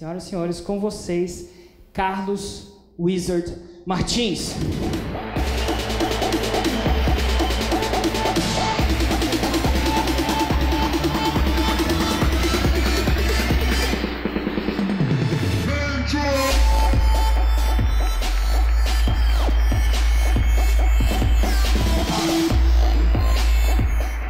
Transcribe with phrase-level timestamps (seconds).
[0.00, 1.50] Senhoras e senhores, com vocês,
[1.92, 3.54] Carlos Wizard
[3.84, 4.54] Martins.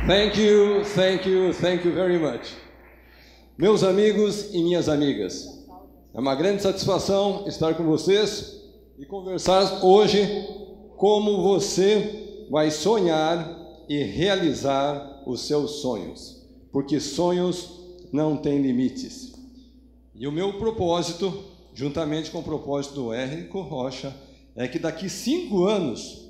[0.05, 2.57] Thank you, thank you, thank you very much.
[3.57, 5.60] Meus amigos e minhas amigas,
[6.13, 8.61] é uma grande satisfação estar com vocês
[8.99, 10.27] e conversar hoje
[10.97, 13.59] como você vai sonhar
[13.89, 17.81] e realizar os seus sonhos, porque sonhos
[18.13, 19.33] não têm limites.
[20.15, 24.15] E o meu propósito, juntamente com o propósito do Érico Rocha,
[24.57, 26.29] é que daqui cinco anos,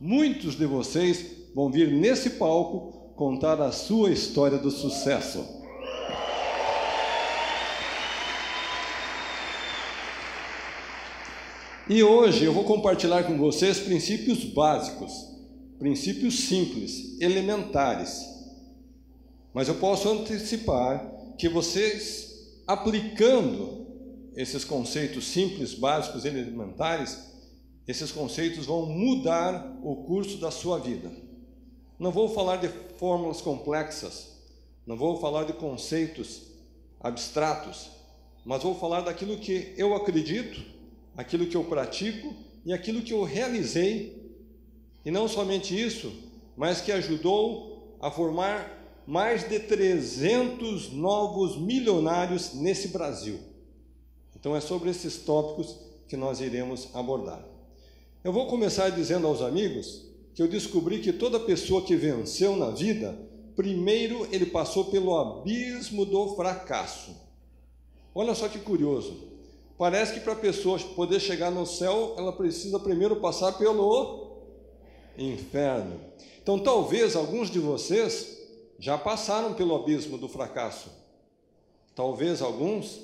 [0.00, 5.61] muitos de vocês vão vir nesse palco contar a sua história do sucesso.
[11.90, 15.12] E hoje eu vou compartilhar com vocês princípios básicos,
[15.80, 18.24] princípios simples, elementares.
[19.52, 23.84] Mas eu posso antecipar que vocês, aplicando
[24.36, 27.18] esses conceitos simples, básicos, elementares,
[27.86, 31.10] esses conceitos vão mudar o curso da sua vida.
[31.98, 34.28] Não vou falar de fórmulas complexas,
[34.86, 36.42] não vou falar de conceitos
[37.00, 37.90] abstratos,
[38.44, 40.62] mas vou falar daquilo que eu acredito,
[41.16, 44.20] aquilo que eu pratico e aquilo que eu realizei.
[45.04, 46.12] E não somente isso,
[46.56, 53.38] mas que ajudou a formar mais de 300 novos milionários nesse Brasil.
[54.36, 55.76] Então é sobre esses tópicos
[56.08, 57.44] que nós iremos abordar.
[58.22, 62.70] Eu vou começar dizendo aos amigos que eu descobri que toda pessoa que venceu na
[62.70, 63.18] vida,
[63.56, 67.16] primeiro ele passou pelo abismo do fracasso.
[68.14, 69.31] Olha só que curioso.
[69.82, 74.44] Parece que para a pessoa poder chegar no céu, ela precisa primeiro passar pelo
[75.18, 75.98] inferno.
[76.40, 78.38] Então, talvez alguns de vocês
[78.78, 80.88] já passaram pelo abismo do fracasso.
[81.96, 83.00] Talvez alguns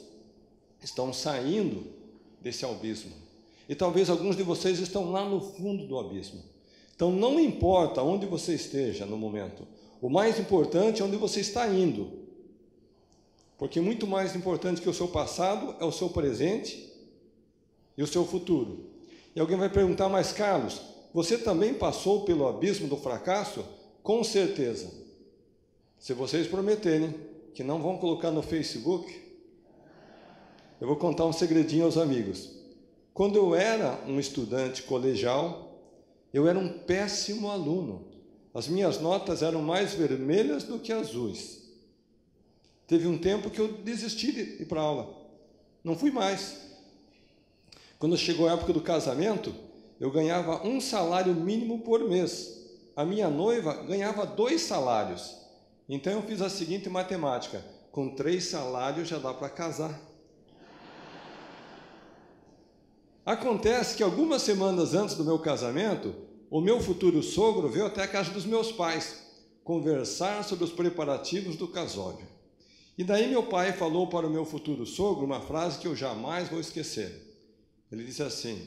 [0.81, 1.85] estão saindo
[2.41, 3.11] desse abismo.
[3.69, 6.45] E talvez alguns de vocês estão lá no fundo do abismo.
[6.95, 9.67] Então não importa onde você esteja no momento,
[10.01, 12.28] o mais importante é onde você está indo.
[13.59, 16.91] Porque muito mais importante que o seu passado é o seu presente
[17.97, 18.87] e o seu futuro.
[19.35, 20.81] E alguém vai perguntar, mas Carlos,
[21.13, 23.65] você também passou pelo abismo do fracasso?
[24.01, 24.91] Com certeza.
[25.99, 27.13] Se vocês prometerem
[27.53, 29.13] que não vão colocar no Facebook,
[30.81, 32.57] eu vou contar um segredinho aos amigos.
[33.13, 35.83] Quando eu era um estudante colegial,
[36.33, 38.07] eu era um péssimo aluno.
[38.55, 41.58] As minhas notas eram mais vermelhas do que azuis.
[42.89, 45.15] Teve um tempo que eu desisti de ir para aula.
[45.85, 46.57] Não fui mais.
[47.99, 49.55] Quando chegou a época do casamento,
[50.01, 52.67] eu ganhava um salário mínimo por mês.
[52.97, 55.37] A minha noiva ganhava dois salários.
[55.87, 57.63] Então eu fiz a seguinte matemática:
[57.93, 60.01] com três salários já dá para casar.
[63.27, 66.15] Acontece que algumas semanas antes do meu casamento,
[66.51, 69.27] o meu futuro sogro veio até a casa dos meus pais
[69.63, 72.38] conversar sobre os preparativos do casório.
[72.99, 76.49] E daí meu pai falou para o meu futuro sogro uma frase que eu jamais
[76.49, 77.29] vou esquecer.
[77.93, 78.67] Ele disse assim: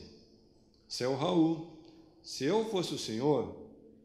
[0.87, 1.67] Seu Raul,
[2.23, 3.53] se eu fosse o senhor,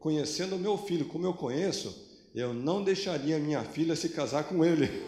[0.01, 2.05] conhecendo o meu filho como eu conheço,
[2.35, 5.01] eu não deixaria minha filha se casar com ele.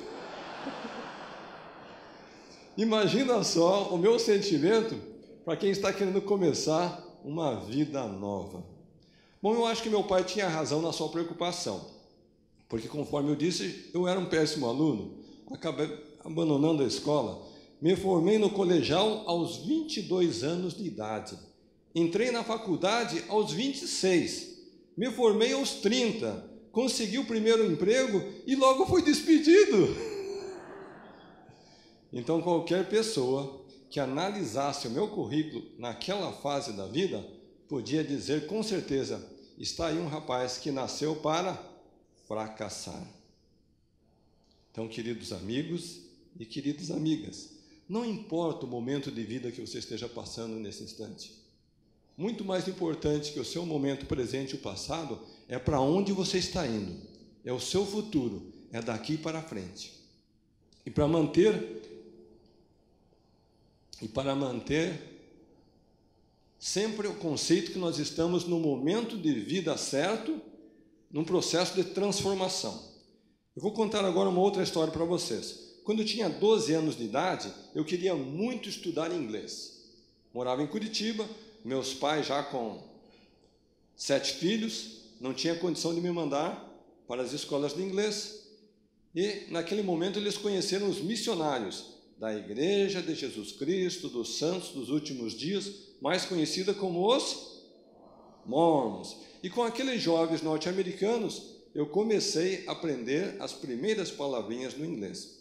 [2.78, 4.96] Imagina só o meu sentimento
[5.44, 8.64] para quem está querendo começar uma vida nova.
[9.42, 11.99] Bom, eu acho que meu pai tinha razão na sua preocupação,
[12.70, 15.18] porque conforme eu disse, eu era um péssimo aluno,
[15.52, 15.90] acabei
[16.24, 17.44] abandonando a escola,
[17.82, 21.38] me formei no colegial aos 22 anos de idade,
[21.96, 24.60] entrei na faculdade aos 26,
[24.96, 29.88] me formei aos 30, consegui o primeiro emprego e logo fui despedido.
[32.12, 37.24] Então, qualquer pessoa que analisasse o meu currículo naquela fase da vida,
[37.68, 39.24] podia dizer com certeza:
[39.60, 41.69] está aí um rapaz que nasceu para
[42.30, 43.04] fracassar.
[44.72, 46.02] Então, queridos amigos
[46.40, 47.50] e queridas amigas,
[47.90, 51.34] não importa o momento de vida que você esteja passando nesse instante.
[52.16, 56.38] Muito mais importante que o seu momento presente e o passado é para onde você
[56.38, 57.02] está indo,
[57.44, 59.92] é o seu futuro, é daqui para frente.
[60.86, 61.82] E para manter
[64.02, 65.02] e para manter
[66.60, 70.40] sempre o conceito que nós estamos no momento de vida certo,
[71.12, 72.90] num processo de transformação.
[73.56, 75.80] Eu vou contar agora uma outra história para vocês.
[75.84, 79.80] Quando eu tinha 12 anos de idade, eu queria muito estudar inglês.
[80.34, 81.28] Morava em Curitiba,
[81.66, 82.82] meus pais já com
[83.96, 86.66] sete filhos, não tinha condição de me mandar
[87.08, 88.48] para as escolas de inglês.
[89.16, 94.90] E naquele momento eles conheceram os missionários da Igreja de Jesus Cristo, dos Santos dos
[94.90, 97.59] Últimos Dias, mais conhecida como os
[98.46, 99.18] Mormons.
[99.42, 105.40] E com aqueles jovens norte-americanos, eu comecei a aprender as primeiras palavrinhas no inglês.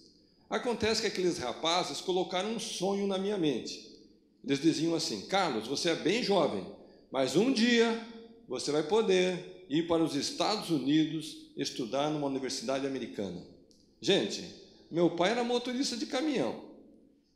[0.49, 3.99] Acontece que aqueles rapazes colocaram um sonho na minha mente.
[4.45, 6.67] Eles diziam assim: Carlos, você é bem jovem,
[7.11, 8.01] mas um dia
[8.49, 13.43] você vai poder ir para os Estados Unidos estudar numa universidade americana.
[14.01, 14.45] Gente,
[14.91, 16.63] meu pai era motorista de caminhão,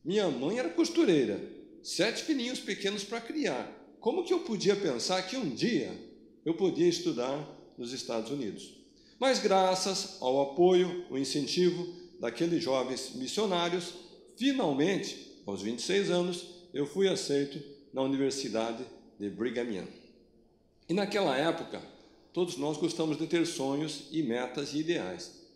[0.05, 1.41] minha mãe era costureira,
[1.83, 3.82] sete filhinhos pequenos para criar.
[4.03, 5.97] Como que eu podia pensar que um dia
[6.45, 7.39] eu podia estudar
[7.79, 8.75] nos Estados Unidos?
[9.17, 11.87] Mas graças ao apoio, o incentivo
[12.19, 13.95] daqueles jovens missionários,
[14.37, 16.45] finalmente, aos 26 anos,
[16.75, 17.63] eu fui aceito
[17.93, 18.85] na Universidade
[19.21, 19.89] de Brigham Young.
[20.89, 21.81] E naquela época,
[22.33, 25.47] todos nós gostamos de ter sonhos e metas e ideais.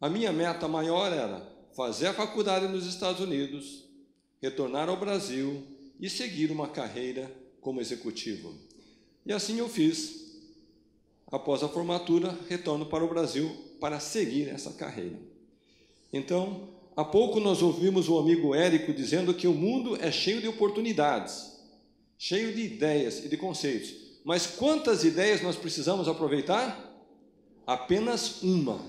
[0.00, 3.84] A minha meta maior era fazer a faculdade nos Estados Unidos,
[4.40, 5.62] retornar ao Brasil
[6.00, 8.54] e seguir uma carreira como executivo.
[9.24, 10.20] E assim eu fiz.
[11.30, 15.18] Após a formatura, retorno para o Brasil para seguir essa carreira.
[16.12, 20.48] Então, há pouco nós ouvimos o amigo Érico dizendo que o mundo é cheio de
[20.48, 21.58] oportunidades,
[22.18, 23.94] cheio de ideias e de conceitos.
[24.24, 26.88] Mas quantas ideias nós precisamos aproveitar?
[27.66, 28.84] Apenas uma.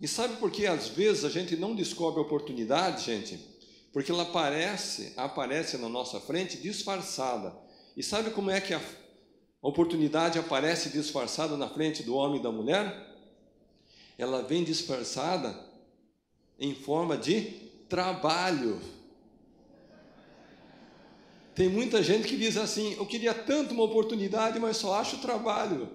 [0.00, 3.38] E sabe por que às vezes a gente não descobre oportunidade, gente?
[3.92, 7.54] Porque ela aparece, aparece na nossa frente disfarçada.
[7.96, 8.80] E sabe como é que a
[9.62, 13.08] oportunidade aparece disfarçada na frente do homem e da mulher,
[14.16, 15.58] ela vem disfarçada
[16.58, 17.42] em forma de
[17.88, 18.80] trabalho.
[21.54, 25.88] Tem muita gente que diz assim: Eu queria tanto uma oportunidade, mas só acho trabalho.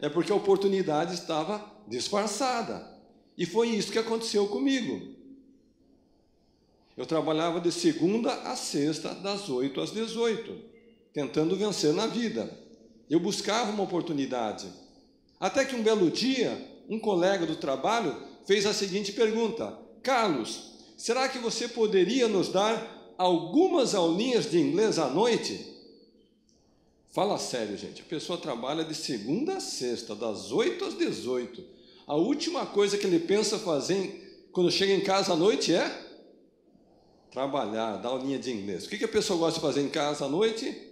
[0.00, 2.98] É porque a oportunidade estava disfarçada.
[3.36, 5.19] E foi isso que aconteceu comigo.
[6.96, 10.70] Eu trabalhava de segunda a sexta, das 8 às 18
[11.12, 12.50] tentando vencer na vida.
[13.08, 14.68] Eu buscava uma oportunidade.
[15.38, 18.16] Até que um belo dia, um colega do trabalho
[18.46, 24.98] fez a seguinte pergunta: Carlos, será que você poderia nos dar algumas aulinhas de inglês
[24.98, 25.68] à noite?
[27.10, 28.02] Fala sério, gente.
[28.02, 31.80] A pessoa trabalha de segunda a sexta, das 8 às 18.
[32.06, 36.09] A última coisa que ele pensa fazer quando chega em casa à noite é
[37.30, 38.86] trabalhar, dar aulinha de inglês.
[38.86, 40.88] O que a pessoa gosta de fazer em casa à noite?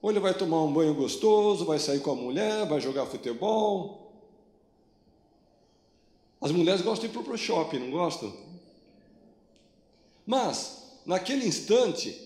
[0.00, 4.12] Ou ele vai tomar um banho gostoso, vai sair com a mulher, vai jogar futebol.
[6.40, 8.32] As mulheres gostam de ir para o shopping, não gostam?
[10.24, 12.16] Mas, naquele instante,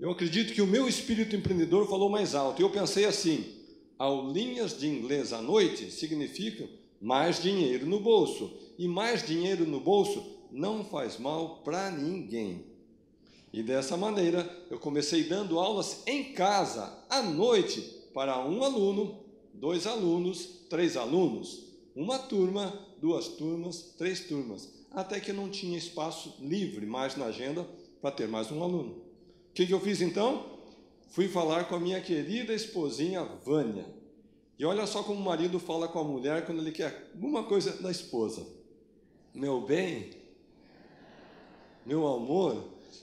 [0.00, 2.60] eu acredito que o meu espírito empreendedor falou mais alto.
[2.60, 3.54] E eu pensei assim:
[3.98, 6.68] aulinhas de inglês à noite significam
[7.00, 8.50] mais dinheiro no bolso.
[8.76, 12.64] E mais dinheiro no bolso não faz mal para ninguém.
[13.52, 17.80] E dessa maneira, eu comecei dando aulas em casa, à noite,
[18.14, 25.32] para um aluno, dois alunos, três alunos, uma turma, duas turmas, três turmas, até que
[25.32, 27.66] eu não tinha espaço livre mais na agenda
[28.00, 28.92] para ter mais um aluno.
[29.50, 30.58] O que, que eu fiz então?
[31.08, 33.84] Fui falar com a minha querida esposinha Vânia.
[34.56, 37.72] E olha só como o marido fala com a mulher quando ele quer alguma coisa
[37.82, 38.46] da esposa.
[39.34, 40.10] Meu bem,
[41.86, 42.56] meu amor,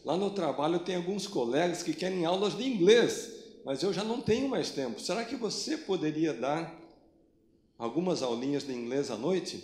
[0.03, 3.29] Lá no trabalho tem alguns colegas que querem aulas de inglês,
[3.65, 5.01] mas eu já não tenho mais tempo.
[5.01, 6.73] Será que você poderia dar
[7.77, 9.61] algumas aulinhas de inglês à noite?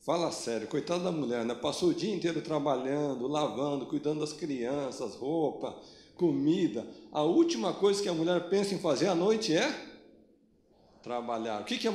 [0.00, 1.54] Fala sério, coitada da mulher, né?
[1.54, 5.76] Passou o dia inteiro trabalhando, lavando, cuidando das crianças, roupa,
[6.16, 6.86] comida.
[7.12, 9.72] A última coisa que a mulher pensa em fazer à noite é
[11.02, 11.60] trabalhar.
[11.60, 11.92] O que, que a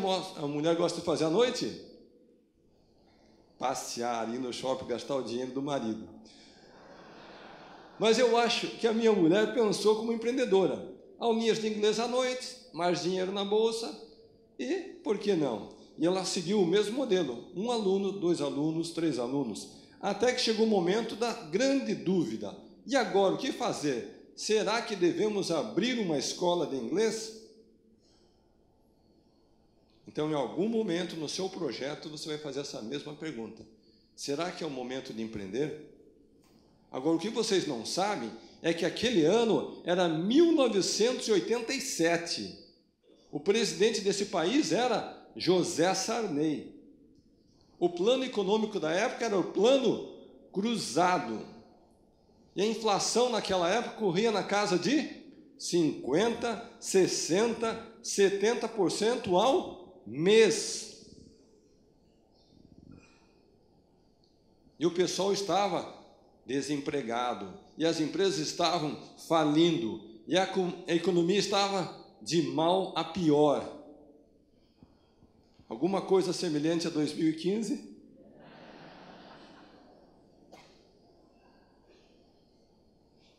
[0.48, 1.82] mulher gosta de fazer à noite?
[3.58, 6.08] Passear, ir no shopping, gastar o dinheiro do marido.
[7.98, 10.94] Mas eu acho que a minha mulher pensou como empreendedora.
[11.18, 14.06] Aulinhas de inglês à noite, mais dinheiro na bolsa
[14.60, 15.70] e por que não?
[15.98, 19.70] E ela seguiu o mesmo modelo: um aluno, dois alunos, três alunos.
[20.02, 24.34] Até que chegou o momento da grande dúvida: e agora o que fazer?
[24.36, 27.45] Será que devemos abrir uma escola de inglês?
[30.16, 33.68] Então, em algum momento no seu projeto, você vai fazer essa mesma pergunta:
[34.16, 35.94] será que é o momento de empreender?
[36.90, 38.32] Agora, o que vocês não sabem
[38.62, 42.58] é que aquele ano era 1987.
[43.30, 46.74] O presidente desse país era José Sarney.
[47.78, 50.16] O plano econômico da época era o plano
[50.54, 51.46] cruzado.
[52.56, 55.10] E a inflação naquela época corria na casa de
[55.58, 61.06] 50, 60, 70% ao mês.
[64.78, 65.94] E o pessoal estava
[66.46, 70.48] desempregado, e as empresas estavam falindo, e a
[70.88, 73.74] economia estava de mal a pior.
[75.68, 77.96] Alguma coisa semelhante a 2015?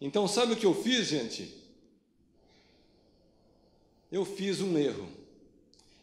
[0.00, 1.54] Então, sabe o que eu fiz, gente?
[4.10, 5.08] Eu fiz um erro.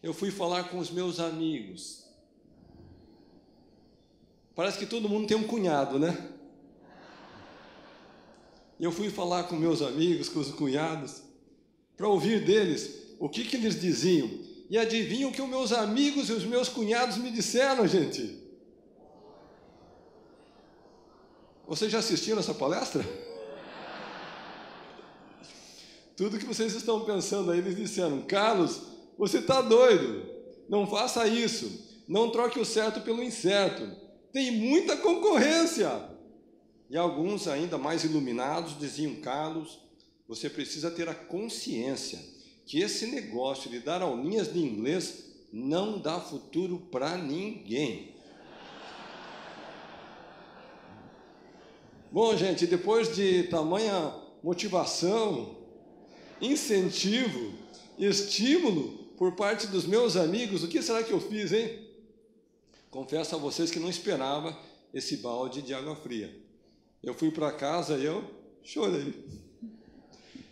[0.03, 2.03] Eu fui falar com os meus amigos.
[4.53, 6.29] Parece que todo mundo tem um cunhado, né?
[8.77, 11.23] Eu fui falar com meus amigos, com os cunhados,
[11.95, 14.29] para ouvir deles o que, que eles diziam.
[14.69, 18.43] E adivinham o que os meus amigos e os meus cunhados me disseram, gente?
[21.65, 23.05] Vocês já assistiram essa palestra?
[26.17, 30.25] Tudo que vocês estão pensando aí, eles disseram: Carlos, você está doido,
[30.69, 33.89] não faça isso, não troque o certo pelo incerto,
[34.31, 36.09] tem muita concorrência.
[36.89, 39.79] E alguns, ainda mais iluminados, diziam: Carlos,
[40.27, 42.19] você precisa ter a consciência
[42.65, 48.13] que esse negócio de dar aulinhas de inglês não dá futuro para ninguém.
[52.11, 55.57] Bom, gente, depois de tamanha motivação,
[56.39, 57.53] incentivo,
[57.97, 61.87] estímulo por parte dos meus amigos, o que será que eu fiz, hein?
[62.89, 64.57] Confesso a vocês que não esperava
[64.93, 66.33] esse balde de água fria.
[67.01, 68.23] Eu fui para casa e eu
[68.63, 69.13] chorei.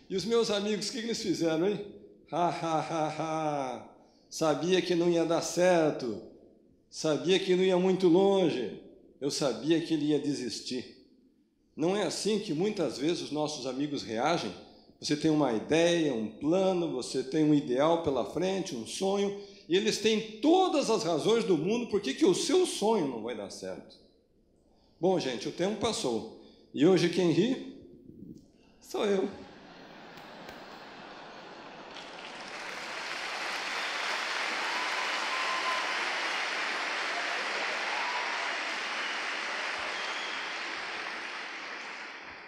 [0.08, 1.86] E os meus amigos, o que, eles fizeram, hein?
[2.30, 3.88] Ha, ha, ha, ha.
[4.28, 6.20] Sabia que não ia dar certo.
[6.90, 8.82] Sabia que não ia muito longe.
[9.20, 11.06] Eu sabia que ele ia desistir.
[11.74, 14.52] Não é assim que muitas vezes os nossos amigos reagem?
[15.02, 19.36] Você tem uma ideia, um plano, você tem um ideal pela frente, um sonho,
[19.68, 23.36] e eles têm todas as razões do mundo por que o seu sonho não vai
[23.36, 23.96] dar certo.
[25.00, 26.40] Bom, gente, o tempo passou.
[26.72, 27.76] E hoje quem ri
[28.80, 29.28] sou eu.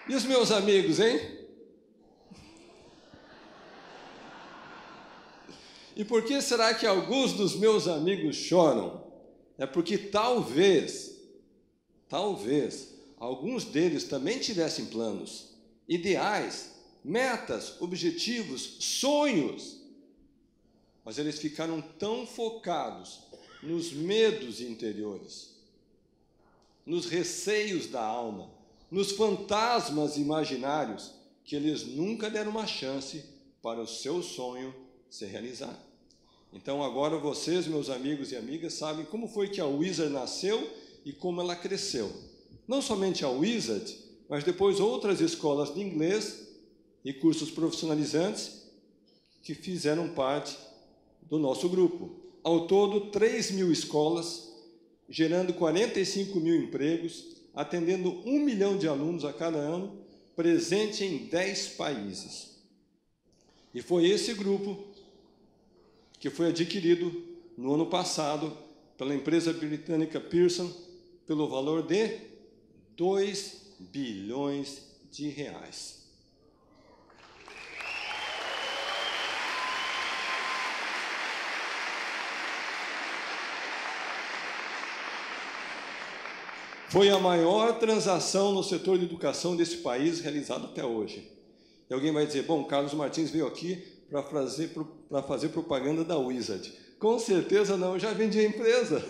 [0.09, 1.44] E os meus amigos, hein?
[5.97, 9.05] E por que será que alguns dos meus amigos choram?
[9.57, 11.17] É porque talvez,
[12.09, 15.55] talvez, alguns deles também tivessem planos,
[15.89, 16.73] ideais,
[17.05, 19.81] metas, objetivos, sonhos,
[21.05, 23.21] mas eles ficaram tão focados
[23.63, 25.55] nos medos interiores,
[26.85, 28.51] nos receios da alma,
[28.91, 31.13] nos fantasmas imaginários,
[31.45, 33.25] que eles nunca deram uma chance
[33.63, 34.84] para o seu sonho
[35.15, 35.79] se realizar.
[36.53, 40.69] Então agora vocês, meus amigos e amigas, sabem como foi que a Wizard nasceu
[41.05, 42.11] e como ela cresceu.
[42.67, 43.97] Não somente a Wizard,
[44.29, 46.49] mas depois outras escolas de inglês
[47.05, 48.65] e cursos profissionalizantes
[49.41, 50.59] que fizeram parte
[51.31, 52.17] do nosso grupo.
[52.43, 54.53] Ao todo, 3 mil escolas,
[55.09, 59.97] gerando 45 mil empregos, atendendo um milhão de alunos a cada ano,
[60.35, 62.55] presente em 10 países.
[63.73, 64.93] E foi esse grupo
[66.25, 67.23] que foi adquirido
[67.55, 68.57] no ano passado
[68.97, 70.73] pela empresa britânica Pearson
[71.27, 72.19] pelo valor de
[72.97, 74.81] 2 bilhões
[75.13, 76.03] de reais.
[86.89, 91.31] Foi a maior transação no setor de educação desse país realizada até hoje.
[91.91, 94.71] E alguém vai dizer: bom, Carlos Martins veio aqui para fazer,
[95.27, 96.73] fazer propaganda da Wizard.
[97.01, 99.05] Com certeza não, eu já vendi a empresa.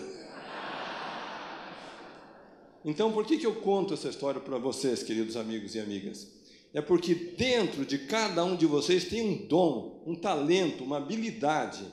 [2.83, 6.27] Então, por que, que eu conto essa história para vocês, queridos amigos e amigas?
[6.73, 11.85] É porque dentro de cada um de vocês tem um dom, um talento, uma habilidade.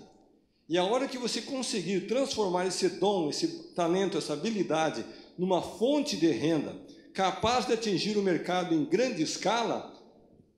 [0.66, 5.04] E a hora que você conseguir transformar esse dom, esse talento, essa habilidade
[5.36, 6.74] numa fonte de renda,
[7.12, 9.91] capaz de atingir o mercado em grande escala,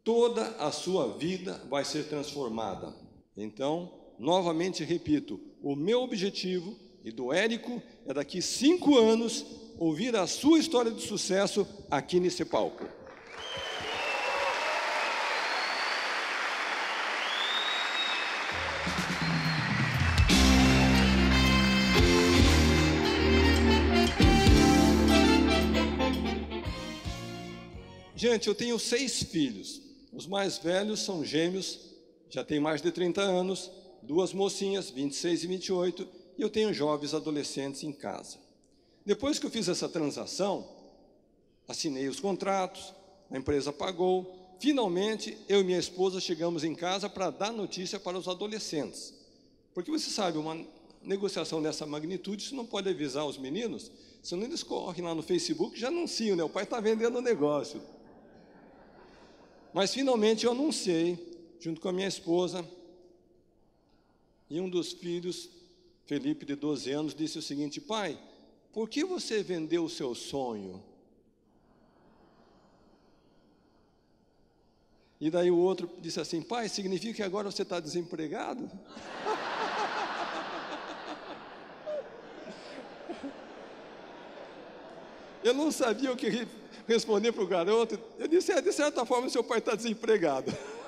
[0.04, 2.94] toda a sua vida vai ser transformada.
[3.34, 9.44] Então, novamente repito, o meu objetivo e do Érico é daqui cinco anos
[9.78, 12.84] ouvir a sua história de sucesso aqui nesse palco.
[28.14, 29.83] Gente, eu tenho seis filhos.
[30.14, 31.80] Os mais velhos são gêmeos,
[32.30, 33.68] já têm mais de 30 anos,
[34.00, 38.38] duas mocinhas, 26 e 28, e eu tenho jovens adolescentes em casa.
[39.04, 40.68] Depois que eu fiz essa transação,
[41.66, 42.94] assinei os contratos,
[43.28, 44.56] a empresa pagou.
[44.60, 49.12] Finalmente, eu e minha esposa chegamos em casa para dar notícia para os adolescentes.
[49.74, 50.64] Porque você sabe, uma
[51.02, 53.90] negociação dessa magnitude, você não pode avisar os meninos,
[54.22, 56.44] senão eles correm lá no Facebook e já anunciam, né?
[56.44, 57.82] O pai está vendendo o negócio.
[59.74, 61.18] Mas finalmente eu anunciei,
[61.58, 62.64] junto com a minha esposa,
[64.48, 65.50] e um dos filhos,
[66.06, 68.16] Felipe, de 12 anos, disse o seguinte: Pai,
[68.72, 70.80] por que você vendeu o seu sonho?
[75.20, 78.70] E daí o outro disse assim: Pai, significa que agora você está desempregado?
[85.42, 86.46] Eu não sabia o que
[86.86, 87.98] responder para o garoto.
[88.18, 90.52] Eu disse: é, de certa forma, seu pai está desempregado.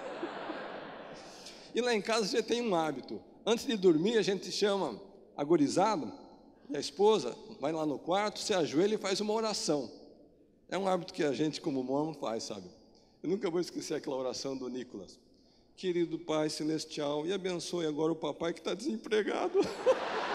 [1.74, 3.20] E lá em casa a gente tem um hábito.
[3.44, 4.98] Antes de dormir, a gente chama
[5.36, 6.10] agorizado,
[6.70, 9.90] e a esposa vai lá no quarto, se ajoelha e faz uma oração.
[10.70, 12.66] É um hábito que a gente, como mormon, faz, sabe?
[13.22, 15.18] Eu nunca vou esquecer aquela oração do Nicolas.
[15.76, 19.60] Querido Pai Celestial, e abençoe agora o papai que está desempregado.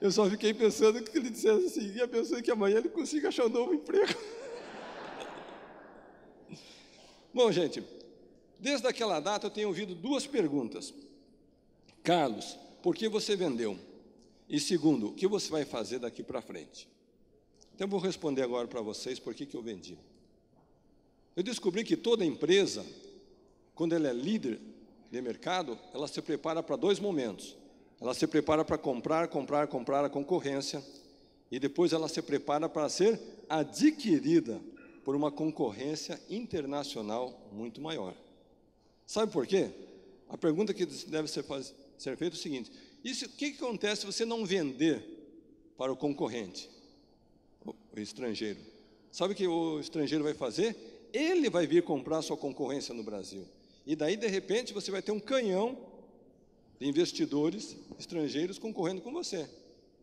[0.00, 3.46] Eu só fiquei pensando que ele dissesse assim, e abençoe que amanhã ele consiga achar
[3.46, 4.14] um novo emprego.
[7.34, 7.82] Bom, gente,
[8.60, 10.94] desde aquela data eu tenho ouvido duas perguntas.
[12.02, 13.76] Carlos, por que você vendeu?
[14.48, 16.88] E segundo, o que você vai fazer daqui para frente?
[17.74, 19.98] Então eu vou responder agora para vocês por que, que eu vendi.
[21.36, 22.84] Eu descobri que toda empresa,
[23.74, 24.60] quando ela é líder
[25.10, 27.56] de mercado, ela se prepara para dois momentos.
[28.00, 30.82] Ela se prepara para comprar, comprar, comprar a concorrência,
[31.50, 34.60] e depois ela se prepara para ser adquirida
[35.04, 38.14] por uma concorrência internacional muito maior.
[39.06, 39.70] Sabe por quê?
[40.28, 41.44] A pergunta que deve ser,
[41.96, 42.70] ser feita é o seguinte:
[43.02, 45.02] isso, o que, que acontece se você não vender
[45.76, 46.68] para o concorrente,
[47.64, 48.60] o, o estrangeiro?
[49.10, 50.76] Sabe o que o estrangeiro vai fazer?
[51.12, 53.46] Ele vai vir comprar sua concorrência no Brasil.
[53.86, 55.78] E daí, de repente, você vai ter um canhão
[56.78, 59.48] de investidores estrangeiros concorrendo com você.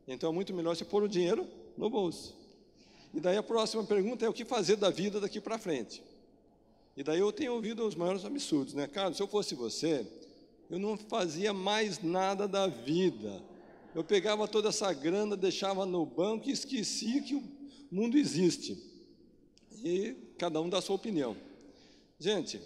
[0.08, 2.36] Então é muito melhor você pôr o dinheiro no bolso.
[3.14, 6.04] E daí a próxima pergunta é o que fazer da vida daqui para frente.
[6.98, 8.88] E daí eu tenho ouvido os maiores absurdos, né?
[8.88, 10.06] Carlos, se eu fosse você,
[10.70, 13.42] eu não fazia mais nada da vida.
[13.94, 17.44] Eu pegava toda essa grana, deixava no banco e esquecia que o
[17.92, 18.78] mundo existe.
[19.84, 21.38] E cada um dá a sua opinião.
[22.20, 22.62] Gente,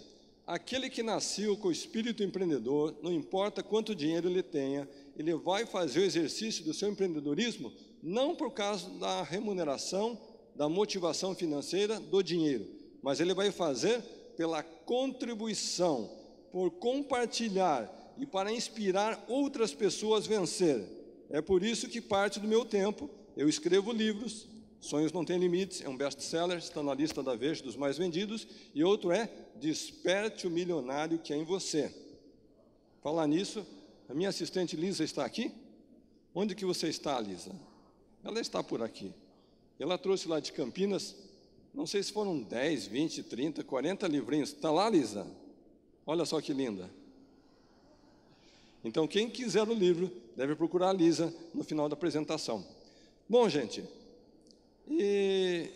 [0.46, 5.66] aquele que nasceu com o espírito empreendedor, não importa quanto dinheiro ele tenha, ele vai
[5.66, 7.72] fazer o exercício do seu empreendedorismo
[8.02, 10.18] não por causa da remuneração,
[10.54, 12.66] da motivação financeira, do dinheiro,
[13.02, 14.00] mas ele vai fazer
[14.36, 16.10] pela contribuição,
[16.50, 20.84] por compartilhar e para inspirar outras pessoas a vencer.
[21.30, 24.48] É por isso que parte do meu tempo eu escrevo livros,
[24.80, 28.46] Sonhos Não Têm Limites, é um best-seller, está na lista da Veja dos mais vendidos,
[28.74, 31.94] e outro é Desperte o Milionário que é em você.
[33.02, 33.66] Falar nisso,
[34.08, 35.52] a minha assistente Lisa está aqui?
[36.34, 37.52] Onde que você está, Lisa?
[38.24, 39.12] Ela está por aqui.
[39.78, 41.16] Ela trouxe lá de Campinas,
[41.72, 44.50] não sei se foram 10, 20, 30, 40 livrinhos.
[44.50, 45.26] Está lá, Lisa?
[46.06, 46.90] Olha só que linda.
[48.82, 52.66] Então, quem quiser o livro, deve procurar a Lisa no final da apresentação.
[53.28, 53.84] Bom, gente,
[54.88, 55.70] e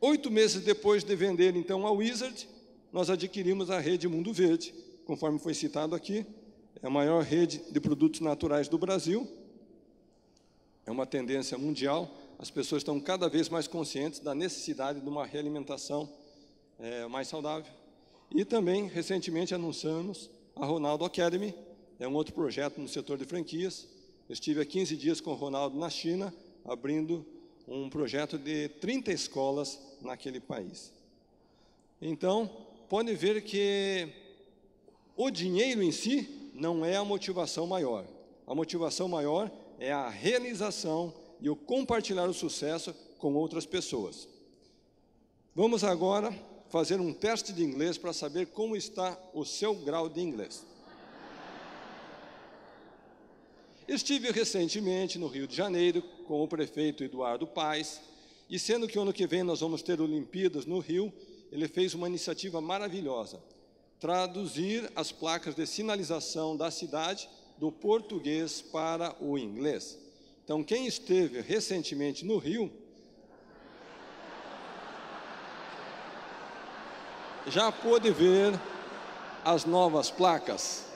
[0.00, 2.48] oito meses depois de vender então a Wizard,
[2.92, 6.24] nós adquirimos a rede Mundo Verde, conforme foi citado aqui,
[6.82, 9.26] é a maior rede de produtos naturais do Brasil.
[10.86, 12.08] É uma tendência mundial.
[12.38, 16.08] As pessoas estão cada vez mais conscientes da necessidade de uma realimentação
[16.78, 17.70] é, mais saudável.
[18.34, 21.54] E também, recentemente, anunciamos a Ronaldo Academy,
[21.98, 23.88] é um outro projeto no setor de franquias.
[24.28, 26.32] Eu estive há 15 dias com o Ronaldo na China,
[26.64, 27.26] abrindo
[27.66, 30.92] um projeto de 30 escolas naquele país.
[32.00, 32.50] Então,
[32.88, 34.08] pode ver que
[35.16, 38.06] o dinheiro em si não é a motivação maior.
[38.46, 44.28] A motivação maior é a realização e o compartilhar o sucesso com outras pessoas.
[45.54, 46.32] Vamos agora
[46.68, 50.64] fazer um teste de inglês para saber como está o seu grau de inglês.
[53.88, 58.00] Estive recentemente no Rio de Janeiro com o prefeito Eduardo Paes,
[58.48, 61.12] e sendo que ano que vem nós vamos ter Olimpíadas no Rio,
[61.52, 63.42] ele fez uma iniciativa maravilhosa:
[64.00, 69.98] traduzir as placas de sinalização da cidade do português para o inglês.
[70.44, 72.72] Então, quem esteve recentemente no Rio,
[77.46, 78.58] já pôde ver
[79.44, 80.87] as novas placas.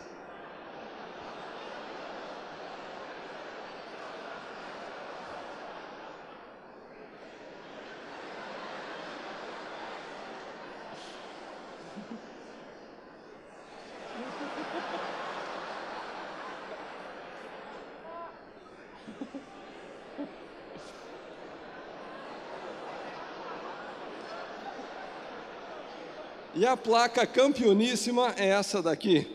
[26.73, 29.27] A placa campeoníssima é essa daqui.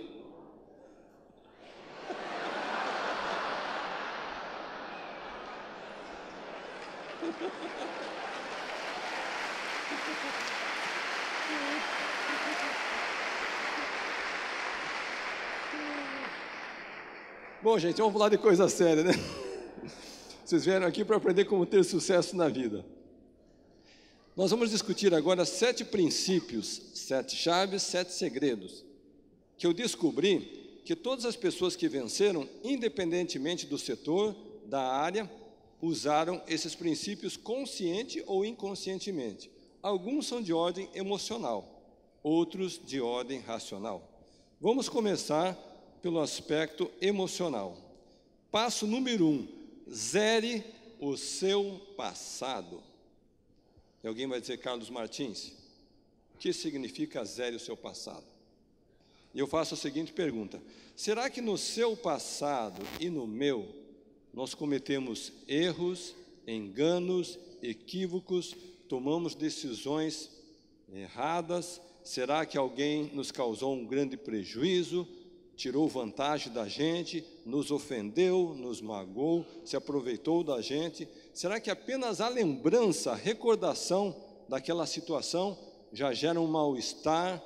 [17.62, 19.12] Bom, gente, vamos falar de coisa séria, né?
[20.43, 22.96] Vocês vieram aqui para aprender como ter sucesso na vida.
[24.38, 28.86] Nós vamos discutir agora sete princípios, sete chaves, sete segredos,
[29.58, 34.36] que eu descobri que todas as pessoas que venceram, independentemente do setor,
[34.67, 35.28] da área,
[35.82, 39.50] usaram esses princípios consciente ou inconscientemente.
[39.82, 41.82] Alguns são de ordem emocional,
[42.21, 44.08] outros de ordem racional.
[44.62, 45.56] Vamos começar
[46.00, 47.76] pelo aspecto emocional.
[48.52, 49.47] Passo número um:
[49.91, 50.63] zere
[51.00, 52.84] o seu passado.
[54.08, 55.52] E alguém vai dizer, Carlos Martins,
[56.34, 58.24] o que significa zere o seu passado?
[59.34, 60.62] E eu faço a seguinte pergunta:
[60.96, 63.67] será que no seu passado e no meu
[64.34, 66.15] nós cometemos erros,
[66.48, 68.56] enganos, equívocos,
[68.88, 70.32] tomamos decisões
[70.93, 71.82] erradas?
[72.02, 75.06] Será que alguém nos causou um grande prejuízo,
[75.58, 81.10] tirou vantagem da gente, nos ofendeu, nos magoou, se aproveitou da gente?
[81.38, 84.15] Será que apenas a lembrança, a recordação
[84.50, 85.56] daquela situação
[85.93, 87.39] já gera um mal-estar,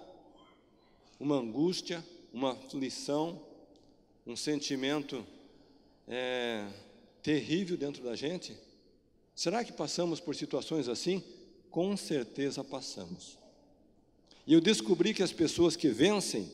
[1.20, 2.02] uma angústia,
[2.32, 3.46] uma aflição,
[4.26, 5.28] um sentimento
[6.08, 6.66] é,
[7.22, 8.58] terrível dentro da gente?
[9.36, 11.22] Será que passamos por situações assim?
[11.70, 13.38] Com certeza passamos.
[14.48, 16.50] E eu descobri que as pessoas que vencem,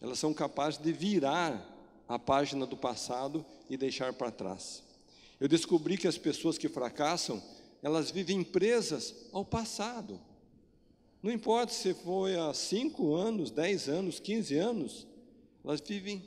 [0.00, 4.93] elas são capazes de virar a página do passado e deixar para trás.
[5.40, 7.42] Eu descobri que as pessoas que fracassam,
[7.82, 10.20] elas vivem presas ao passado.
[11.22, 15.06] Não importa se foi há 5 anos, 10 anos, 15 anos,
[15.64, 16.22] elas vivem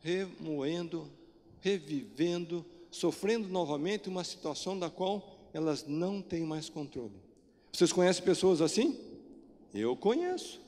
[0.00, 1.10] remoendo,
[1.60, 7.20] revivendo, sofrendo novamente uma situação da qual elas não têm mais controle.
[7.72, 8.98] Vocês conhecem pessoas assim?
[9.74, 10.60] Eu conheço.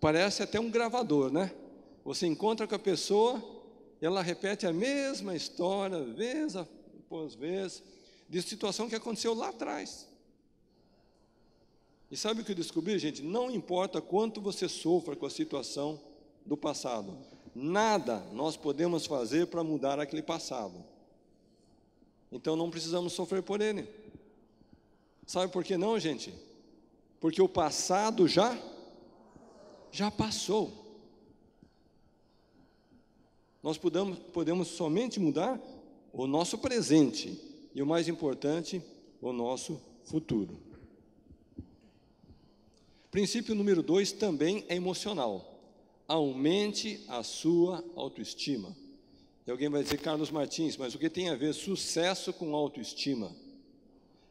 [0.00, 1.52] Parece até um gravador, né?
[2.04, 3.42] Você encontra com a pessoa,
[4.00, 7.82] ela repete a mesma história, vez após vez,
[8.28, 10.06] de situação que aconteceu lá atrás.
[12.10, 13.22] E sabe o que eu descobri, gente?
[13.22, 16.00] Não importa quanto você sofra com a situação
[16.44, 17.16] do passado,
[17.54, 20.84] nada nós podemos fazer para mudar aquele passado.
[22.30, 23.88] Então não precisamos sofrer por ele.
[25.26, 26.32] Sabe por que não, gente?
[27.20, 28.56] Porque o passado já
[29.90, 30.85] já passou.
[33.66, 35.60] Nós podemos, podemos somente mudar
[36.12, 37.36] o nosso presente
[37.74, 38.80] e, o mais importante,
[39.20, 40.56] o nosso futuro.
[43.10, 45.60] Princípio número dois também é emocional.
[46.06, 48.72] Aumente a sua autoestima.
[49.44, 53.34] E alguém vai dizer, Carlos Martins, mas o que tem a ver sucesso com autoestima?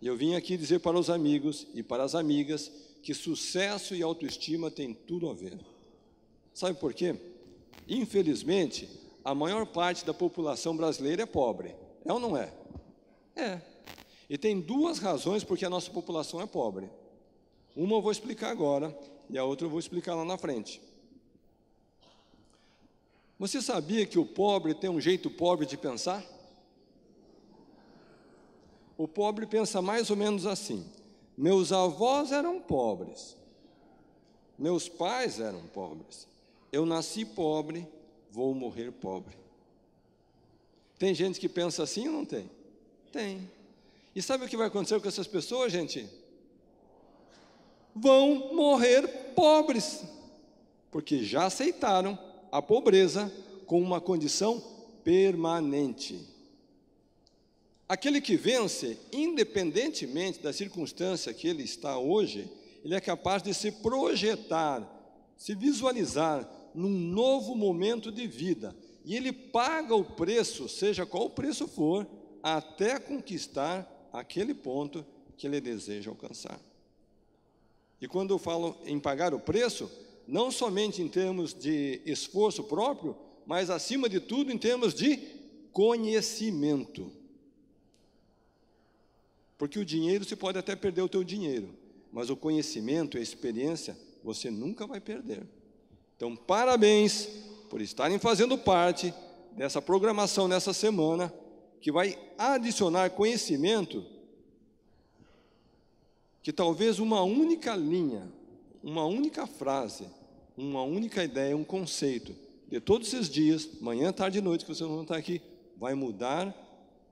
[0.01, 2.71] E eu vim aqui dizer para os amigos e para as amigas
[3.03, 5.59] que sucesso e autoestima têm tudo a ver.
[6.53, 7.17] Sabe por quê?
[7.85, 11.75] Infelizmente, a maior parte da população brasileira é pobre.
[12.05, 12.53] É ou não é?
[13.35, 13.59] É.
[14.29, 16.87] E tem duas razões porque a nossa população é pobre.
[17.75, 18.95] Uma eu vou explicar agora
[19.27, 20.79] e a outra eu vou explicar lá na frente.
[23.39, 26.23] Você sabia que o pobre tem um jeito pobre de pensar?
[28.95, 30.89] O pobre pensa mais ou menos assim:
[31.35, 33.35] meus avós eram pobres,
[34.57, 36.27] meus pais eram pobres,
[36.71, 37.85] eu nasci pobre,
[38.35, 39.33] vou morrer pobre.
[40.99, 42.49] Tem gente que pensa assim ou não tem?
[43.09, 43.49] Tem.
[44.13, 46.05] E sabe o que vai acontecer com essas pessoas, gente?
[47.95, 50.03] Vão morrer pobres,
[50.91, 52.19] porque já aceitaram
[52.51, 53.31] a pobreza
[53.65, 54.61] como uma condição
[55.01, 56.19] permanente.
[57.87, 62.49] Aquele que vence, independentemente da circunstância que ele está hoje,
[62.83, 64.83] ele é capaz de se projetar,
[65.37, 66.45] se visualizar
[66.75, 68.75] num novo momento de vida.
[69.03, 72.07] E ele paga o preço, seja qual o preço for,
[72.43, 75.05] até conquistar aquele ponto
[75.37, 76.59] que ele deseja alcançar.
[77.99, 79.89] E quando eu falo em pagar o preço,
[80.27, 85.17] não somente em termos de esforço próprio, mas acima de tudo em termos de
[85.71, 87.11] conhecimento.
[89.57, 91.73] Porque o dinheiro você pode até perder o teu dinheiro,
[92.11, 95.45] mas o conhecimento e a experiência você nunca vai perder.
[96.15, 97.27] Então, parabéns
[97.69, 99.13] por estarem fazendo parte
[99.51, 101.33] dessa programação nessa semana,
[101.81, 104.05] que vai adicionar conhecimento
[106.41, 108.31] que talvez uma única linha,
[108.83, 110.05] uma única frase,
[110.55, 112.35] uma única ideia, um conceito,
[112.69, 115.41] de todos esses dias, manhã, tarde e noite que vocês vão estar aqui,
[115.77, 116.55] vai mudar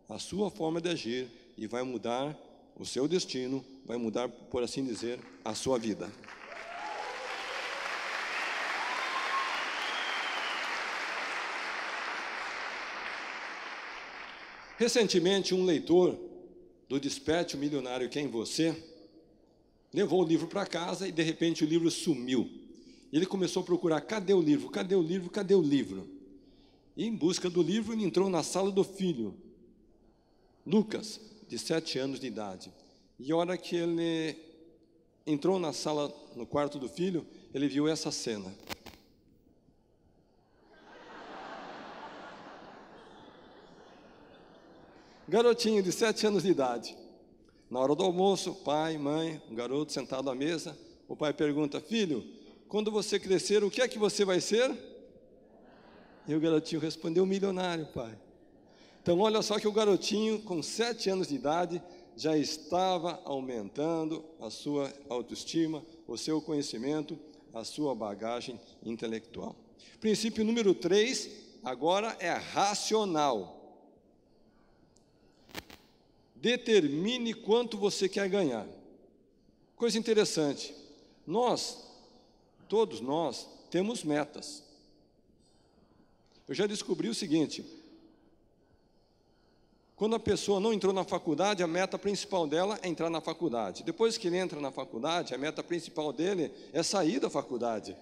[0.08, 2.38] a sua forma de agir e vai mudar
[2.78, 6.12] o seu destino, vai mudar, por assim dizer, a sua vida.
[14.78, 16.18] Recentemente, um leitor
[16.90, 18.76] do Desperte o Milionário Quem Você
[19.94, 22.50] levou o livro para casa e de repente o livro sumiu.
[23.12, 24.70] Ele começou a procurar: cadê o livro?
[24.70, 25.30] Cadê o livro?
[25.30, 26.10] Cadê o livro?
[26.98, 29.36] E em busca do livro, ele entrou na sala do filho,
[30.66, 32.72] Lucas, de sete anos de idade.
[33.20, 34.36] E a hora que ele
[35.26, 38.54] entrou na sala, no quarto do filho, ele viu essa cena.
[45.28, 46.98] Garotinho de sete anos de idade.
[47.70, 52.26] Na hora do almoço, pai, mãe, um garoto sentado à mesa, o pai pergunta: Filho,
[52.68, 54.70] quando você crescer, o que é que você vai ser?
[56.28, 58.20] E o garotinho respondeu: Milionário, pai.
[59.02, 61.82] Então, olha só que o garotinho, com sete anos de idade,
[62.18, 67.18] já estava aumentando a sua autoestima, o seu conhecimento,
[67.54, 69.56] a sua bagagem intelectual.
[70.02, 71.30] Princípio número três,
[71.64, 73.63] agora é racional.
[76.44, 78.68] Determine quanto você quer ganhar.
[79.78, 80.76] Coisa interessante,
[81.26, 81.88] nós,
[82.68, 84.62] todos nós, temos metas.
[86.46, 87.64] Eu já descobri o seguinte:
[89.96, 93.82] quando a pessoa não entrou na faculdade, a meta principal dela é entrar na faculdade.
[93.82, 97.96] Depois que ele entra na faculdade, a meta principal dele é sair da faculdade.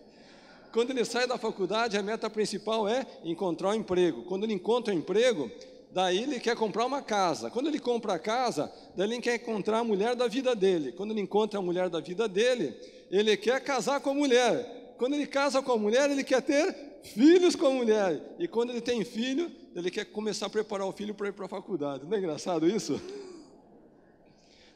[0.74, 4.24] Quando ele sai da faculdade, a meta principal é encontrar um emprego.
[4.24, 5.52] Quando ele encontra um emprego,
[5.94, 7.50] daí ele quer comprar uma casa.
[7.50, 10.92] Quando ele compra a casa, daí ele quer encontrar a mulher da vida dele.
[10.92, 12.76] Quando ele encontra a mulher da vida dele,
[13.10, 14.96] ele quer casar com a mulher.
[14.98, 18.36] Quando ele casa com a mulher, ele quer ter filhos com a mulher.
[18.40, 21.46] E quando ele tem filho, ele quer começar a preparar o filho para ir para
[21.46, 22.06] a faculdade.
[22.06, 23.02] Não é engraçado isso?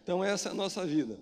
[0.03, 1.17] Então, essa é a nossa vida.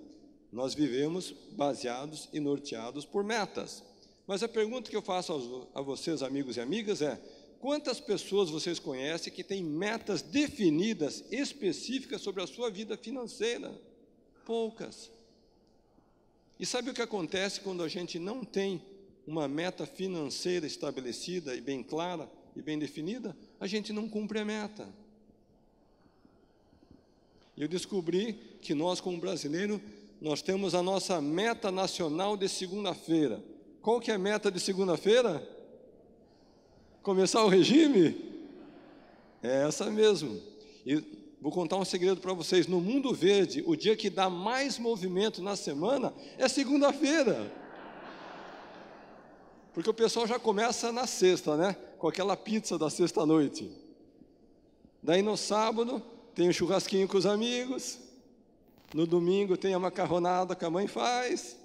[0.52, 3.84] Nós vivemos baseados e norteados por metas.
[4.28, 7.20] Mas a pergunta que eu faço a vocês, amigos e amigas, é:
[7.64, 13.74] Quantas pessoas vocês conhecem que têm metas definidas, específicas sobre a sua vida financeira?
[14.46, 15.10] Poucas.
[16.60, 18.82] E sabe o que acontece quando a gente não tem
[19.26, 23.34] uma meta financeira estabelecida e bem clara e bem definida?
[23.62, 24.94] A gente não cumpre a meta.
[27.56, 29.82] Eu descobri que nós, como brasileiro,
[30.20, 33.42] nós temos a nossa meta nacional de segunda-feira.
[33.82, 35.53] Qual que é a meta de segunda-feira?
[37.04, 38.16] Começar o regime?
[39.44, 40.42] É essa mesmo.
[40.86, 41.04] E
[41.40, 45.42] vou contar um segredo para vocês: no mundo verde, o dia que dá mais movimento
[45.42, 47.52] na semana é segunda-feira.
[49.74, 51.76] Porque o pessoal já começa na sexta, né?
[51.98, 53.70] Com aquela pizza da sexta-noite.
[55.02, 56.02] Daí no sábado
[56.34, 58.00] tem o churrasquinho com os amigos.
[58.94, 61.58] No domingo tem a macarronada que a mãe faz.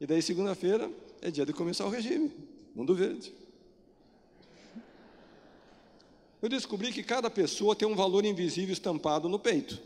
[0.00, 0.90] E daí segunda-feira
[1.22, 2.32] é dia de começar o regime.
[2.74, 3.32] Mundo verde.
[6.42, 9.80] Eu descobri que cada pessoa tem um valor invisível estampado no peito.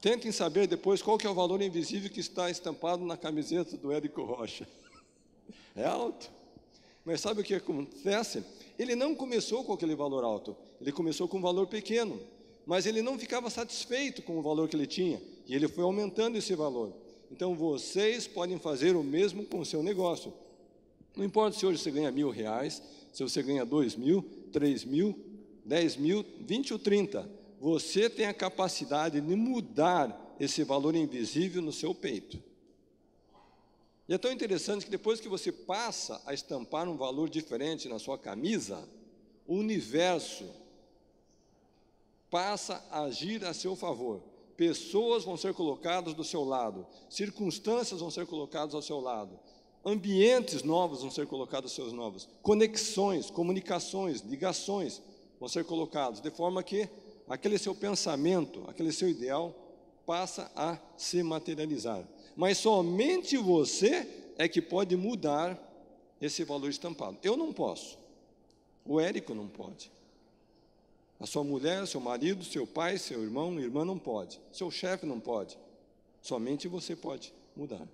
[0.00, 3.90] Tentem saber depois qual que é o valor invisível que está estampado na camiseta do
[3.90, 4.68] Érico Rocha.
[5.74, 6.30] É alto.
[7.04, 8.44] Mas sabe o que acontece?
[8.78, 12.20] Ele não começou com aquele valor alto, ele começou com um valor pequeno.
[12.66, 16.36] Mas ele não ficava satisfeito com o valor que ele tinha, e ele foi aumentando
[16.36, 16.92] esse valor.
[17.30, 20.32] Então vocês podem fazer o mesmo com o seu negócio.
[21.16, 25.18] Não importa se hoje você ganha mil reais, se você ganha dois mil, três mil,
[25.64, 31.72] dez mil, vinte ou trinta, você tem a capacidade de mudar esse valor invisível no
[31.72, 32.42] seu peito.
[34.08, 37.98] E é tão interessante que depois que você passa a estampar um valor diferente na
[37.98, 38.88] sua camisa,
[39.46, 40.48] o universo
[42.30, 44.22] passa a agir a seu favor.
[44.56, 49.38] Pessoas vão ser colocadas do seu lado, circunstâncias vão ser colocadas ao seu lado,
[49.84, 55.00] ambientes novos vão ser colocados seus novos, conexões, comunicações, ligações
[55.38, 56.88] vão ser colocados, de forma que
[57.28, 59.54] aquele seu pensamento, aquele seu ideal
[60.04, 62.06] passa a se materializar.
[62.36, 65.58] Mas somente você é que pode mudar
[66.20, 67.16] esse valor estampado.
[67.22, 67.98] Eu não posso.
[68.84, 69.90] O Érico não pode.
[71.18, 74.40] A sua mulher, seu marido, seu pai, seu irmão, irmã não pode.
[74.50, 75.58] Seu chefe não pode.
[76.22, 77.86] Somente você pode mudar.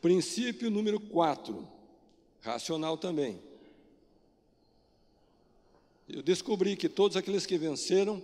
[0.00, 1.66] Princípio número 4,
[2.40, 3.40] racional também.
[6.08, 8.22] Eu descobri que todos aqueles que venceram,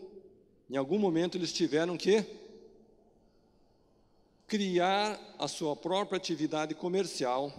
[0.70, 2.24] em algum momento eles tiveram que
[4.46, 7.50] criar a sua própria atividade comercial,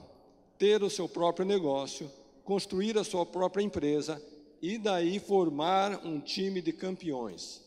[0.60, 2.10] ter o seu próprio negócio,
[2.44, 4.24] construir a sua própria empresa
[4.62, 7.63] e daí formar um time de campeões.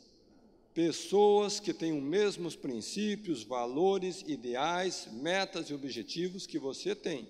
[0.77, 7.27] Pessoas que têm os mesmos princípios, valores, ideais, metas e objetivos que você tem.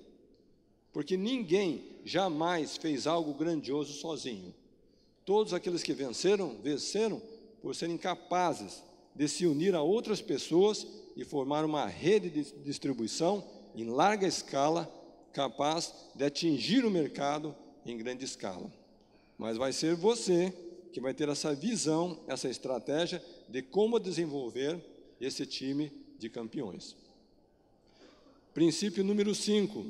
[0.93, 4.53] Porque ninguém jamais fez algo grandioso sozinho.
[5.25, 7.23] Todos aqueles que venceram, venceram
[7.63, 8.83] por serem capazes
[9.15, 14.93] de se unir a outras pessoas e formar uma rede de distribuição em larga escala,
[15.33, 17.55] capaz de atingir o mercado
[17.85, 18.73] em grande escala.
[19.39, 20.53] Mas vai ser você
[20.93, 24.81] que vai ter essa visão, essa estratégia de como desenvolver
[25.21, 26.97] esse time de campeões.
[28.53, 29.87] Princípio número 5,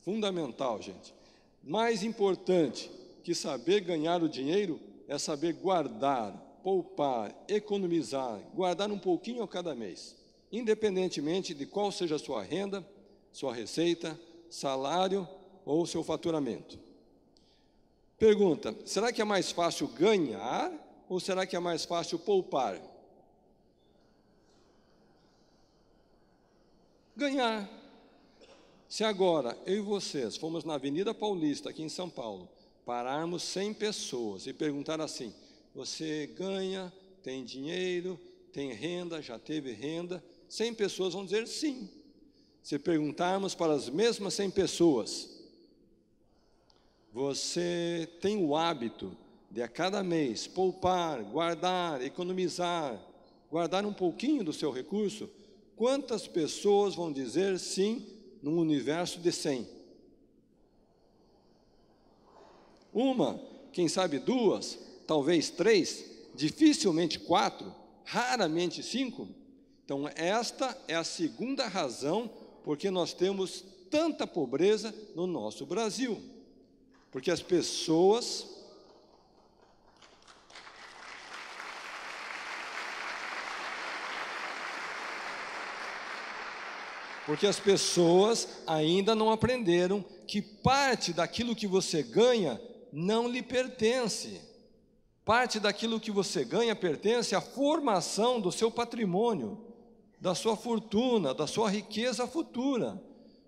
[0.00, 1.14] fundamental, gente.
[1.62, 2.90] Mais importante
[3.22, 6.32] que saber ganhar o dinheiro é saber guardar,
[6.62, 10.16] poupar, economizar, guardar um pouquinho a cada mês,
[10.50, 12.86] independentemente de qual seja a sua renda,
[13.32, 15.28] sua receita, salário
[15.64, 16.78] ou seu faturamento.
[18.18, 20.72] Pergunta: será que é mais fácil ganhar
[21.12, 22.80] ou será que é mais fácil poupar?
[27.14, 27.68] Ganhar.
[28.88, 32.48] Se agora eu e vocês fomos na Avenida Paulista, aqui em São Paulo,
[32.86, 35.34] pararmos 100 pessoas e perguntar assim:
[35.74, 36.90] você ganha,
[37.22, 38.18] tem dinheiro,
[38.50, 40.24] tem renda, já teve renda?
[40.48, 41.90] 100 pessoas vão dizer sim.
[42.62, 45.28] Se perguntarmos para as mesmas 100 pessoas,
[47.12, 49.14] você tem o hábito
[49.52, 52.98] de a cada mês poupar, guardar, economizar,
[53.50, 55.28] guardar um pouquinho do seu recurso,
[55.76, 58.06] quantas pessoas vão dizer sim
[58.42, 59.68] num universo de 100?
[62.94, 63.38] Uma,
[63.72, 66.02] quem sabe duas, talvez três,
[66.34, 69.28] dificilmente quatro, raramente cinco.
[69.84, 72.30] Então, esta é a segunda razão
[72.64, 76.18] porque nós temos tanta pobreza no nosso Brasil.
[77.10, 78.51] Porque as pessoas
[87.26, 92.60] Porque as pessoas ainda não aprenderam que parte daquilo que você ganha
[92.92, 94.40] não lhe pertence.
[95.24, 99.64] Parte daquilo que você ganha pertence à formação do seu patrimônio,
[100.20, 103.00] da sua fortuna, da sua riqueza futura.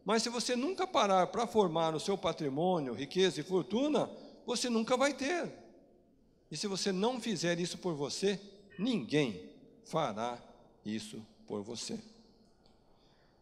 [0.05, 4.09] Mas se você nunca parar para formar o seu patrimônio, riqueza e fortuna,
[4.47, 5.53] você nunca vai ter.
[6.51, 8.39] E se você não fizer isso por você,
[8.79, 9.51] ninguém
[9.85, 10.39] fará
[10.85, 11.99] isso por você.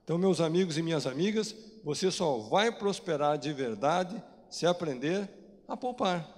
[0.05, 5.29] Então, meus amigos e minhas amigas, você só vai prosperar de verdade se aprender
[5.69, 6.29] a poupar.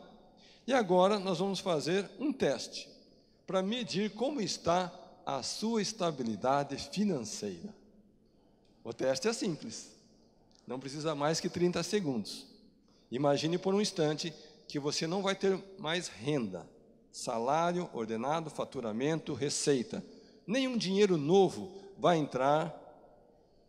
[0.66, 2.88] E agora nós vamos fazer um teste
[3.46, 4.92] para medir como está
[5.26, 7.74] a sua estabilidade financeira.
[8.82, 9.92] O teste é simples.
[10.66, 12.46] Não precisa mais que 30 segundos.
[13.10, 14.32] Imagine por um instante
[14.66, 16.68] que você não vai ter mais renda,
[17.12, 20.04] salário, ordenado, faturamento, receita.
[20.46, 22.83] Nenhum dinheiro novo vai entrar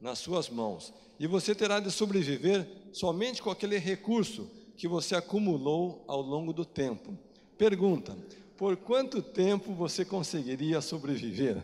[0.06, 0.94] nas suas mãos.
[1.20, 6.64] E você terá de sobreviver somente com aquele recurso que você acumulou ao longo do
[6.64, 7.18] tempo.
[7.58, 8.16] Pergunta:
[8.56, 11.64] por quanto tempo você conseguiria sobreviver?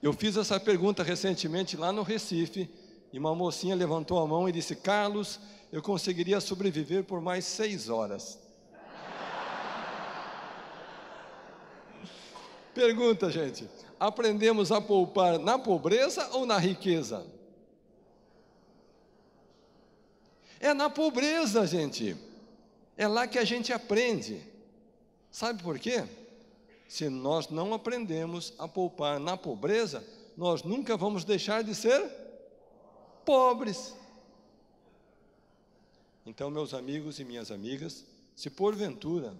[0.00, 2.70] Eu fiz essa pergunta recentemente lá no Recife,
[3.12, 5.40] e uma mocinha levantou a mão e disse: Carlos,
[5.72, 8.38] eu conseguiria sobreviver por mais seis horas.
[12.72, 13.68] Pergunta, gente:
[14.00, 17.26] aprendemos a poupar na pobreza ou na riqueza?
[20.58, 22.16] É na pobreza, gente.
[22.96, 24.42] É lá que a gente aprende.
[25.30, 26.04] Sabe por quê?
[26.88, 30.02] Se nós não aprendemos a poupar na pobreza,
[30.36, 32.10] nós nunca vamos deixar de ser
[33.24, 33.94] pobres.
[36.24, 39.34] Então, meus amigos e minhas amigas, se porventura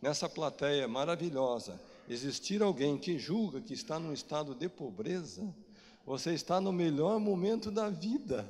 [0.00, 1.78] nessa plateia maravilhosa
[2.08, 5.42] existir alguém que julga que está num estado de pobreza,
[6.06, 8.46] Você está no melhor momento da vida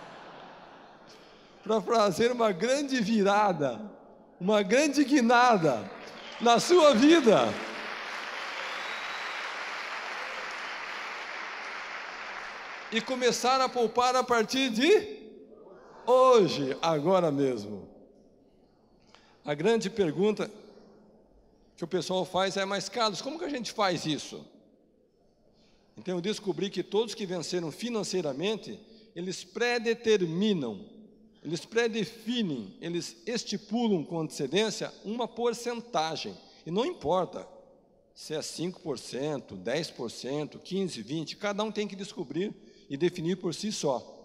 [1.62, 3.78] para fazer uma grande virada,
[4.40, 5.90] uma grande guinada
[6.40, 7.52] na sua vida.
[12.90, 15.20] E começar a poupar a partir de
[16.06, 17.86] hoje, agora mesmo.
[19.44, 20.50] A grande pergunta
[21.80, 24.44] que o pessoal faz é: mas Carlos, como que a gente faz isso?
[25.96, 28.78] Então eu descobri que todos que venceram financeiramente,
[29.16, 31.00] eles predeterminam
[31.42, 36.36] eles predefinem, eles estipulam com antecedência uma porcentagem.
[36.66, 37.48] E não importa
[38.14, 42.54] se é 5%, 10%, 15%, 20%, cada um tem que descobrir
[42.90, 44.18] e definir por si só.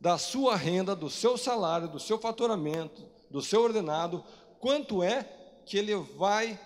[0.00, 4.24] Da sua renda, do seu salário, do seu faturamento, do seu ordenado,
[4.58, 5.28] quanto é
[5.66, 6.58] que ele vai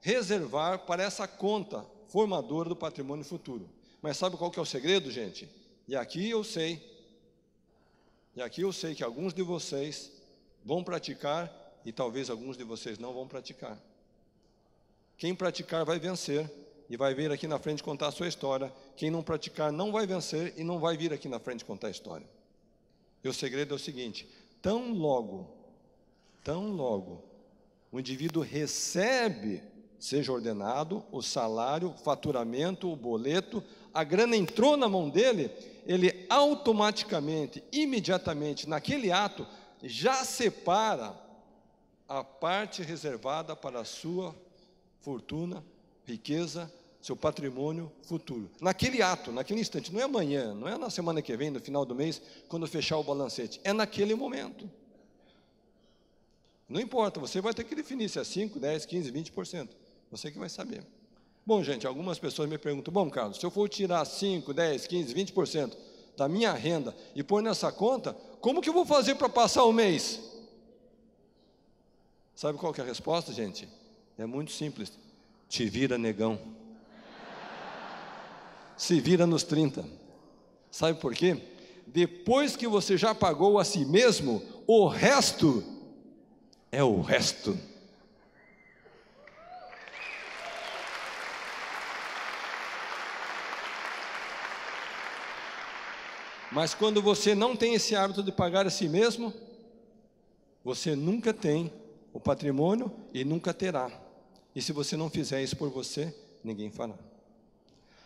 [0.00, 3.68] reservar para essa conta formadora do patrimônio futuro.
[4.02, 5.48] Mas sabe qual que é o segredo, gente?
[5.86, 6.90] E aqui eu sei
[8.34, 10.10] e aqui eu sei que alguns de vocês
[10.64, 11.52] vão praticar
[11.84, 13.78] e talvez alguns de vocês não vão praticar.
[15.16, 16.50] Quem praticar vai vencer
[16.88, 18.72] e vai vir aqui na frente contar a sua história.
[18.96, 21.90] Quem não praticar não vai vencer e não vai vir aqui na frente contar a
[21.90, 22.26] história.
[23.22, 24.28] E o segredo é o seguinte:
[24.62, 25.50] tão logo,
[26.44, 27.22] tão logo,
[27.90, 29.62] o indivíduo recebe,
[30.00, 35.50] seja ordenado, o salário, o faturamento, o boleto, a grana entrou na mão dele,
[35.86, 39.46] ele automaticamente, imediatamente, naquele ato,
[39.82, 41.14] já separa
[42.08, 44.34] a parte reservada para a sua
[45.00, 45.62] fortuna,
[46.06, 48.50] riqueza, seu patrimônio futuro.
[48.60, 51.84] Naquele ato, naquele instante, não é amanhã, não é na semana que vem, no final
[51.84, 54.68] do mês, quando fechar o balancete, é naquele momento.
[56.68, 59.68] Não importa, você vai ter que definir se é 5, 10, 15, 20%.
[60.10, 60.84] Você que vai saber.
[61.46, 65.14] Bom, gente, algumas pessoas me perguntam: bom, Carlos, se eu for tirar 5, 10, 15,
[65.14, 65.76] 20%
[66.16, 69.72] da minha renda e pôr nessa conta, como que eu vou fazer para passar o
[69.72, 70.20] mês?
[72.34, 73.68] Sabe qual é a resposta, gente?
[74.16, 74.92] É muito simples.
[75.48, 76.38] Te vira, negão.
[78.76, 79.84] Se vira nos 30.
[80.70, 81.36] Sabe por quê?
[81.86, 85.62] Depois que você já pagou a si mesmo, o resto
[86.70, 87.58] é o resto.
[96.52, 99.32] Mas quando você não tem esse hábito de pagar a si mesmo,
[100.64, 101.72] você nunca tem
[102.12, 103.90] o patrimônio e nunca terá.
[104.54, 106.94] E se você não fizer isso por você, ninguém fará.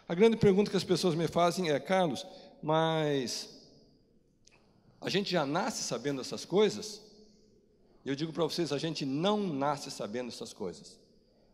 [0.07, 2.27] A grande pergunta que as pessoas me fazem é: Carlos,
[2.63, 3.49] mas
[5.01, 7.01] a gente já nasce sabendo essas coisas?
[8.05, 10.99] Eu digo para vocês: a gente não nasce sabendo essas coisas.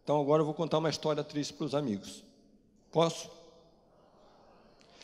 [0.03, 2.25] Então agora eu vou contar uma história triste para os amigos.
[2.91, 3.31] Posso?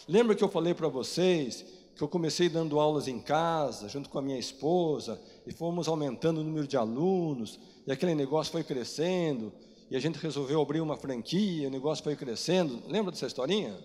[0.08, 1.64] Lembra que eu falei para vocês
[1.96, 6.42] que eu comecei dando aulas em casa, junto com a minha esposa, e fomos aumentando
[6.42, 9.50] o número de alunos, e aquele negócio foi crescendo,
[9.90, 12.82] e a gente resolveu abrir uma franquia, o negócio foi crescendo.
[12.86, 13.78] Lembra dessa historinha?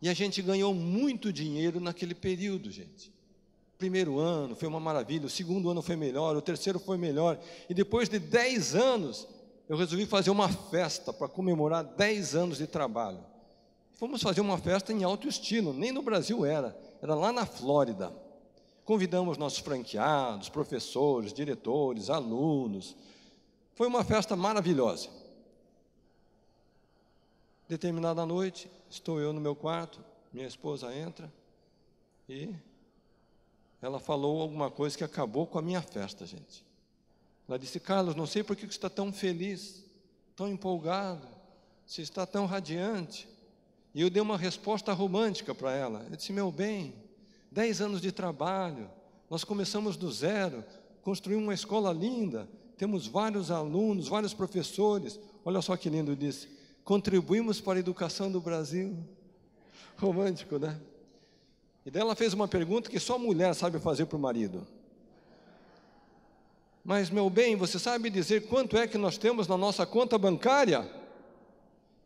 [0.00, 3.12] E a gente ganhou muito dinheiro naquele período, gente.
[3.76, 7.74] Primeiro ano foi uma maravilha, o segundo ano foi melhor, o terceiro foi melhor, e
[7.74, 9.26] depois de dez anos,
[9.68, 13.18] eu resolvi fazer uma festa para comemorar dez anos de trabalho.
[13.96, 18.12] Fomos fazer uma festa em alto estilo, nem no Brasil era, era lá na Flórida.
[18.84, 22.94] Convidamos nossos franqueados, professores, diretores, alunos.
[23.74, 25.08] Foi uma festa maravilhosa.
[27.68, 29.98] Determinada noite, estou eu no meu quarto,
[30.32, 31.32] minha esposa entra
[32.28, 32.54] e
[33.80, 36.64] ela falou alguma coisa que acabou com a minha festa, gente.
[37.48, 39.84] Ela disse: Carlos, não sei por que você está tão feliz,
[40.34, 41.26] tão empolgado,
[41.86, 43.28] você está tão radiante.
[43.96, 46.04] E eu dei uma resposta romântica para ela.
[46.10, 46.92] Eu disse: Meu bem,
[47.50, 48.90] dez anos de trabalho,
[49.30, 50.62] nós começamos do zero,
[51.00, 55.18] construímos uma escola linda, temos vários alunos, vários professores.
[55.42, 56.46] Olha só que lindo, disse:
[56.84, 58.98] Contribuímos para a educação do Brasil.
[59.96, 60.78] Romântico, né?
[61.86, 64.66] E daí ela fez uma pergunta que só mulher sabe fazer para o marido.
[66.84, 70.86] Mas, meu bem, você sabe dizer quanto é que nós temos na nossa conta bancária?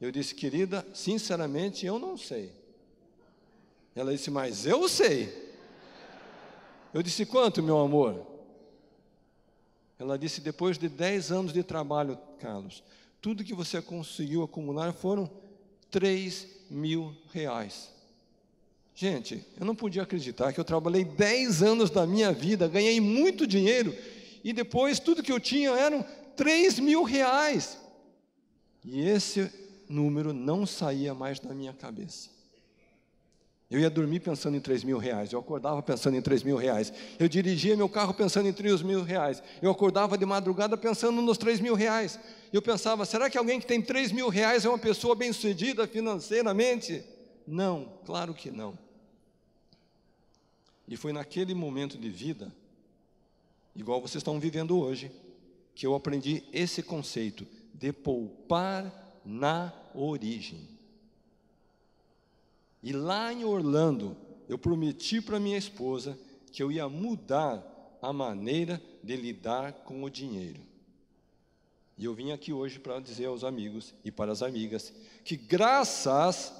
[0.00, 2.52] Eu disse, querida, sinceramente eu não sei.
[3.94, 5.50] Ela disse, mas eu sei.
[6.94, 8.26] Eu disse, quanto, meu amor?
[9.98, 12.82] Ela disse, depois de 10 anos de trabalho, Carlos,
[13.20, 15.30] tudo que você conseguiu acumular foram
[15.90, 17.90] 3 mil reais.
[18.94, 23.46] Gente, eu não podia acreditar que eu trabalhei 10 anos da minha vida, ganhei muito
[23.46, 23.94] dinheiro,
[24.42, 26.02] e depois tudo que eu tinha eram
[26.36, 27.78] 3 mil reais.
[28.84, 29.50] E esse
[29.90, 32.30] número não saía mais da minha cabeça.
[33.70, 36.92] Eu ia dormir pensando em três mil reais, eu acordava pensando em três mil reais,
[37.20, 41.38] eu dirigia meu carro pensando em três mil reais, eu acordava de madrugada pensando nos
[41.38, 42.18] três mil reais.
[42.52, 47.04] Eu pensava, será que alguém que tem três mil reais é uma pessoa bem-sucedida financeiramente?
[47.46, 48.76] Não, claro que não.
[50.88, 52.52] E foi naquele momento de vida,
[53.76, 55.12] igual vocês estão vivendo hoje,
[55.76, 58.92] que eu aprendi esse conceito de poupar
[59.24, 60.68] na origem.
[62.82, 64.16] E lá em Orlando,
[64.48, 66.18] eu prometi para minha esposa
[66.50, 67.64] que eu ia mudar
[68.02, 70.60] a maneira de lidar com o dinheiro.
[71.96, 76.52] E eu vim aqui hoje para dizer aos amigos e para as amigas que, graças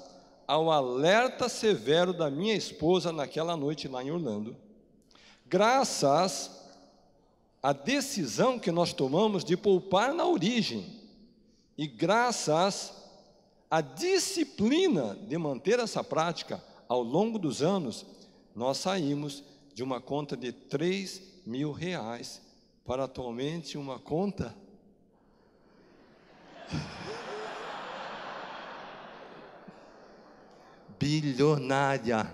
[0.47, 4.55] ao alerta severo da minha esposa naquela noite lá em Orlando,
[5.47, 6.61] graças
[7.63, 10.85] à decisão que nós tomamos de poupar na origem,
[11.77, 13.00] e graças
[13.71, 18.05] a disciplina de manter essa prática ao longo dos anos,
[18.53, 19.41] nós saímos
[19.73, 22.41] de uma conta de 3 mil reais
[22.85, 24.53] para atualmente uma conta.
[30.99, 32.29] bilionária.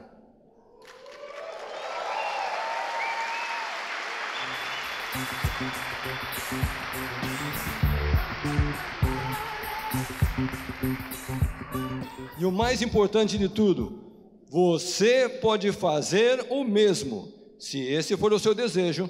[12.39, 14.07] E o mais importante de tudo,
[14.49, 19.09] você pode fazer o mesmo, se esse for o seu desejo,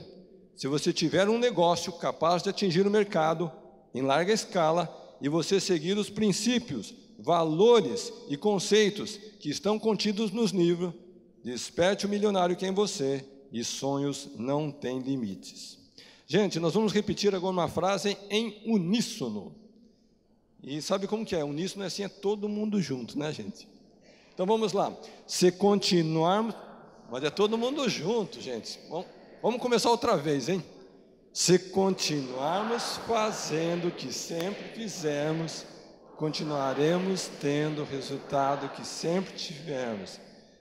[0.55, 3.51] se você tiver um negócio capaz de atingir o mercado
[3.93, 4.89] em larga escala
[5.21, 10.93] e você seguir os princípios, valores e conceitos que estão contidos nos livros,
[11.43, 15.77] desperte o milionário que é em você e sonhos não têm limites.
[16.25, 19.66] Gente, nós vamos repetir agora uma frase em uníssono.
[20.63, 21.43] E sabe como que é?
[21.43, 23.67] Uníssono é assim, é todo mundo junto, né, gente?
[24.33, 24.95] Então vamos lá.
[25.25, 26.55] Se continuarmos,
[27.09, 28.79] mas é todo mundo junto, gente.
[28.89, 29.07] Vamos,
[29.41, 30.63] vamos começar outra vez, hein?
[31.33, 35.65] Se continuarmos fazendo o que sempre fizemos,
[36.15, 40.19] continuaremos tendo o resultado que sempre tivemos.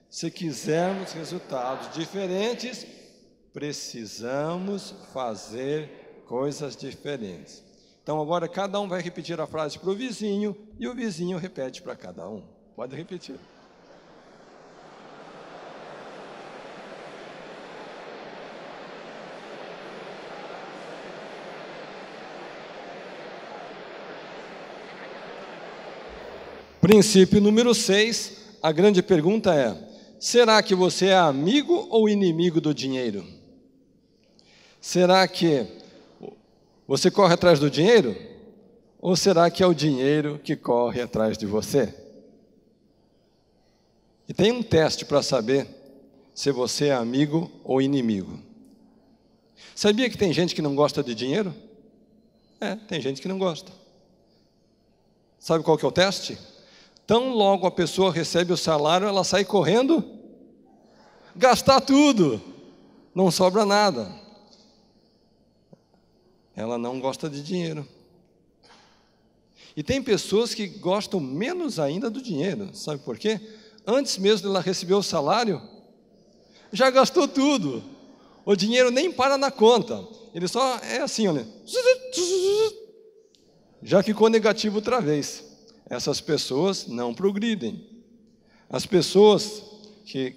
[0.08, 2.86] Se quisermos resultados diferentes,
[3.52, 7.64] precisamos fazer coisas diferentes.
[8.06, 11.82] Então agora cada um vai repetir a frase para o vizinho e o vizinho repete
[11.82, 12.40] para cada um.
[12.76, 13.34] Pode repetir.
[26.80, 29.76] Princípio número 6, a grande pergunta é:
[30.20, 33.26] será que você é amigo ou inimigo do dinheiro?
[34.80, 35.75] Será que
[36.86, 38.16] você corre atrás do dinheiro?
[39.00, 41.92] Ou será que é o dinheiro que corre atrás de você?
[44.28, 45.66] E tem um teste para saber
[46.34, 48.38] se você é amigo ou inimigo.
[49.74, 51.54] Sabia que tem gente que não gosta de dinheiro?
[52.60, 53.72] É, tem gente que não gosta.
[55.38, 56.38] Sabe qual que é o teste?
[57.06, 60.04] Tão logo a pessoa recebe o salário, ela sai correndo,
[61.36, 62.42] gastar tudo,
[63.14, 64.25] não sobra nada
[66.56, 67.86] ela não gosta de dinheiro.
[69.76, 73.38] E tem pessoas que gostam menos ainda do dinheiro, sabe por quê?
[73.86, 75.60] Antes mesmo de ela receber o salário,
[76.72, 77.84] já gastou tudo.
[78.44, 80.02] O dinheiro nem para na conta,
[80.34, 81.46] ele só é assim, olha.
[83.82, 85.44] Já ficou negativo outra vez.
[85.90, 87.86] Essas pessoas não progridem.
[88.68, 89.62] As pessoas
[90.04, 90.34] que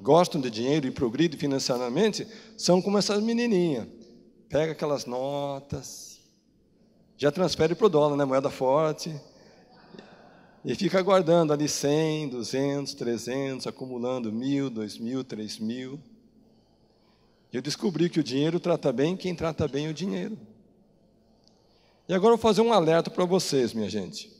[0.00, 2.26] gostam de dinheiro e progridem financeiramente
[2.56, 3.86] são como essas menininhas
[4.48, 6.20] pega aquelas notas,
[7.16, 9.14] já transfere para o dólar, né, moeda forte,
[10.64, 16.00] e fica guardando ali 100, 200, 300, acumulando mil, dois mil, três mil.
[17.52, 20.36] Eu descobri que o dinheiro trata bem quem trata bem o dinheiro.
[22.08, 24.30] E agora eu vou fazer um alerta para vocês, minha gente.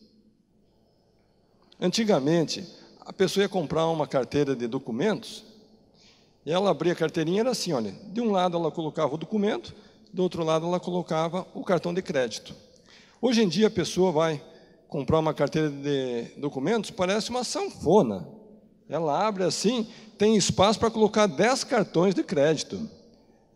[1.80, 2.66] Antigamente,
[3.00, 5.44] a pessoa ia comprar uma carteira de documentos,
[6.44, 9.74] e ela abria a carteirinha, era assim, olha, de um lado ela colocava o documento,
[10.16, 12.54] do outro lado ela colocava o cartão de crédito.
[13.20, 14.42] Hoje em dia a pessoa vai
[14.88, 18.26] comprar uma carteira de documentos, parece uma sanfona.
[18.88, 19.86] Ela abre assim,
[20.16, 22.88] tem espaço para colocar 10 cartões de crédito.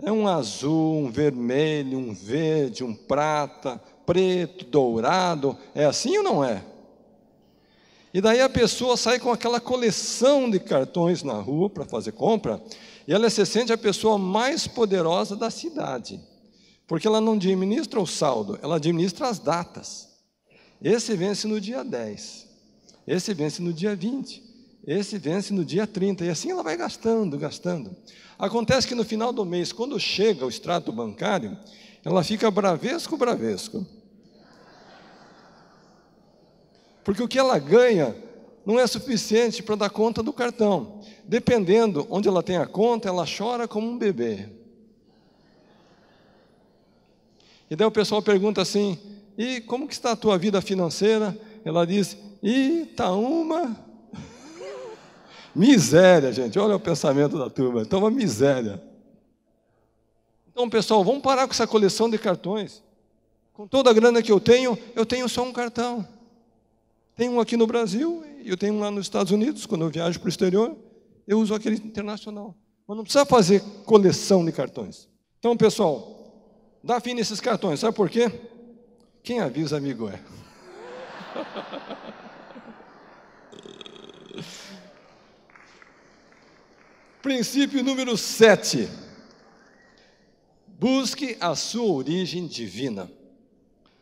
[0.03, 5.57] É um azul, um vermelho, um verde, um prata, preto, dourado.
[5.75, 6.63] É assim ou não é?
[8.13, 12.61] E daí a pessoa sai com aquela coleção de cartões na rua para fazer compra,
[13.09, 16.21] e ela se sente a pessoa mais poderosa da cidade.
[16.91, 20.09] Porque ela não administra o saldo, ela administra as datas.
[20.83, 22.49] esse vence no dia 10,
[23.07, 24.43] esse vence no dia 20,
[24.85, 27.95] esse vence no dia 30, e assim ela vai gastando, gastando.
[28.37, 31.57] Acontece que no final do mês, quando chega o extrato bancário,
[32.05, 33.87] ela fica bravesco, bravesco.
[37.05, 38.17] Porque o que ela ganha
[38.67, 41.01] não é suficiente para dar conta do cartão.
[41.25, 44.59] Dependendo onde ela tem a conta, ela chora como um bebê.
[47.71, 48.99] E daí o pessoal pergunta assim:
[49.39, 53.77] "E como que está a tua vida financeira?" Ela diz: "E tá uma
[55.55, 56.59] miséria, gente.
[56.59, 57.83] Olha o pensamento da turma.
[57.83, 58.83] Então uma miséria.
[60.61, 62.83] Então, pessoal, vamos parar com essa coleção de cartões.
[63.55, 66.07] Com toda a grana que eu tenho, eu tenho só um cartão.
[67.17, 69.91] Tenho um aqui no Brasil e eu tenho um lá nos Estados Unidos, quando eu
[69.91, 70.77] viajo para o exterior,
[71.27, 72.55] eu uso aquele internacional.
[72.87, 75.09] Mas não precisa fazer coleção de cartões.
[75.39, 76.20] Então, pessoal,
[76.83, 77.81] dá fim nesses cartões.
[77.81, 78.31] Sabe por quê?
[79.23, 80.21] Quem avisa, amigo é.
[87.23, 88.89] Princípio número 7.
[90.67, 93.11] Busque a sua origem divina.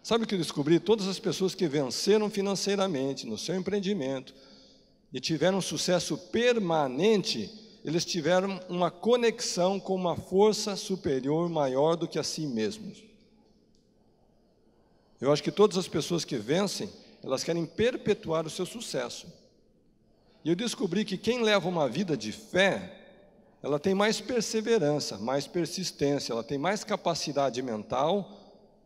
[0.02, 0.78] Sabe o que eu descobri?
[0.78, 4.32] Todas as pessoas que venceram financeiramente no seu empreendimento
[5.12, 7.50] e tiveram sucesso permanente,
[7.88, 13.02] eles tiveram uma conexão com uma força superior maior do que a si mesmos.
[15.20, 16.90] Eu acho que todas as pessoas que vencem,
[17.24, 19.26] elas querem perpetuar o seu sucesso.
[20.44, 22.94] E eu descobri que quem leva uma vida de fé,
[23.62, 28.38] ela tem mais perseverança, mais persistência, ela tem mais capacidade mental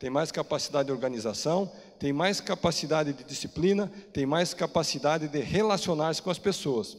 [0.03, 6.21] tem mais capacidade de organização, tem mais capacidade de disciplina, tem mais capacidade de relacionar-se
[6.21, 6.97] com as pessoas.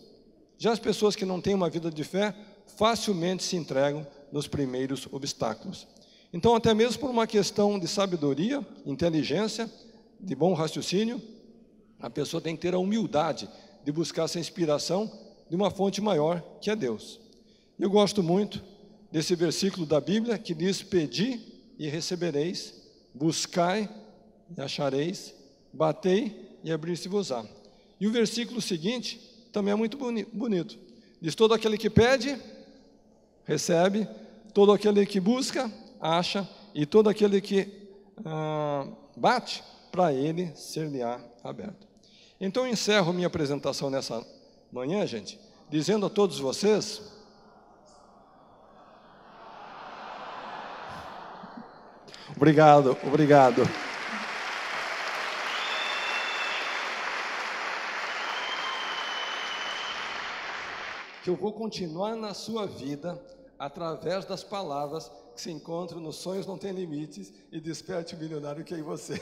[0.64, 2.34] Já as pessoas que não têm uma vida de fé,
[2.78, 5.86] facilmente se entregam nos primeiros obstáculos.
[6.32, 9.70] Então, até mesmo por uma questão de sabedoria, inteligência,
[10.18, 11.22] de bom raciocínio,
[12.00, 13.50] a pessoa tem que ter a humildade
[13.84, 15.12] de buscar essa inspiração
[15.50, 17.20] de uma fonte maior, que é Deus.
[17.78, 18.64] Eu gosto muito
[19.12, 21.42] desse versículo da Bíblia que diz: Pedi
[21.78, 22.74] e recebereis,
[23.14, 23.90] buscai
[24.58, 25.36] e achareis,
[25.74, 27.46] batei e abrir-se-vos-á.
[28.00, 30.78] E o versículo seguinte também é muito bonito.
[31.22, 32.38] Diz: todo aquele que pede,
[33.46, 34.06] recebe,
[34.54, 37.70] todo aquele que busca, acha, e todo aquele que
[38.26, 38.86] ah,
[39.16, 41.88] bate, para ele ser-lhe-á aberto.
[42.42, 44.26] Então eu encerro minha apresentação nessa
[44.72, 45.40] manhã, gente,
[45.70, 47.14] dizendo a todos vocês
[52.36, 53.62] Obrigado, obrigado.
[61.24, 63.18] Que eu vou continuar na sua vida
[63.58, 68.62] através das palavras que se encontram nos sonhos não tem limites e desperte o milionário
[68.66, 69.22] que é em você.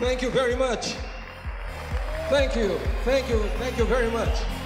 [0.00, 0.96] Thank you very much.
[2.28, 2.80] Thank you.
[3.04, 3.48] Thank you.
[3.60, 4.61] Thank you very much.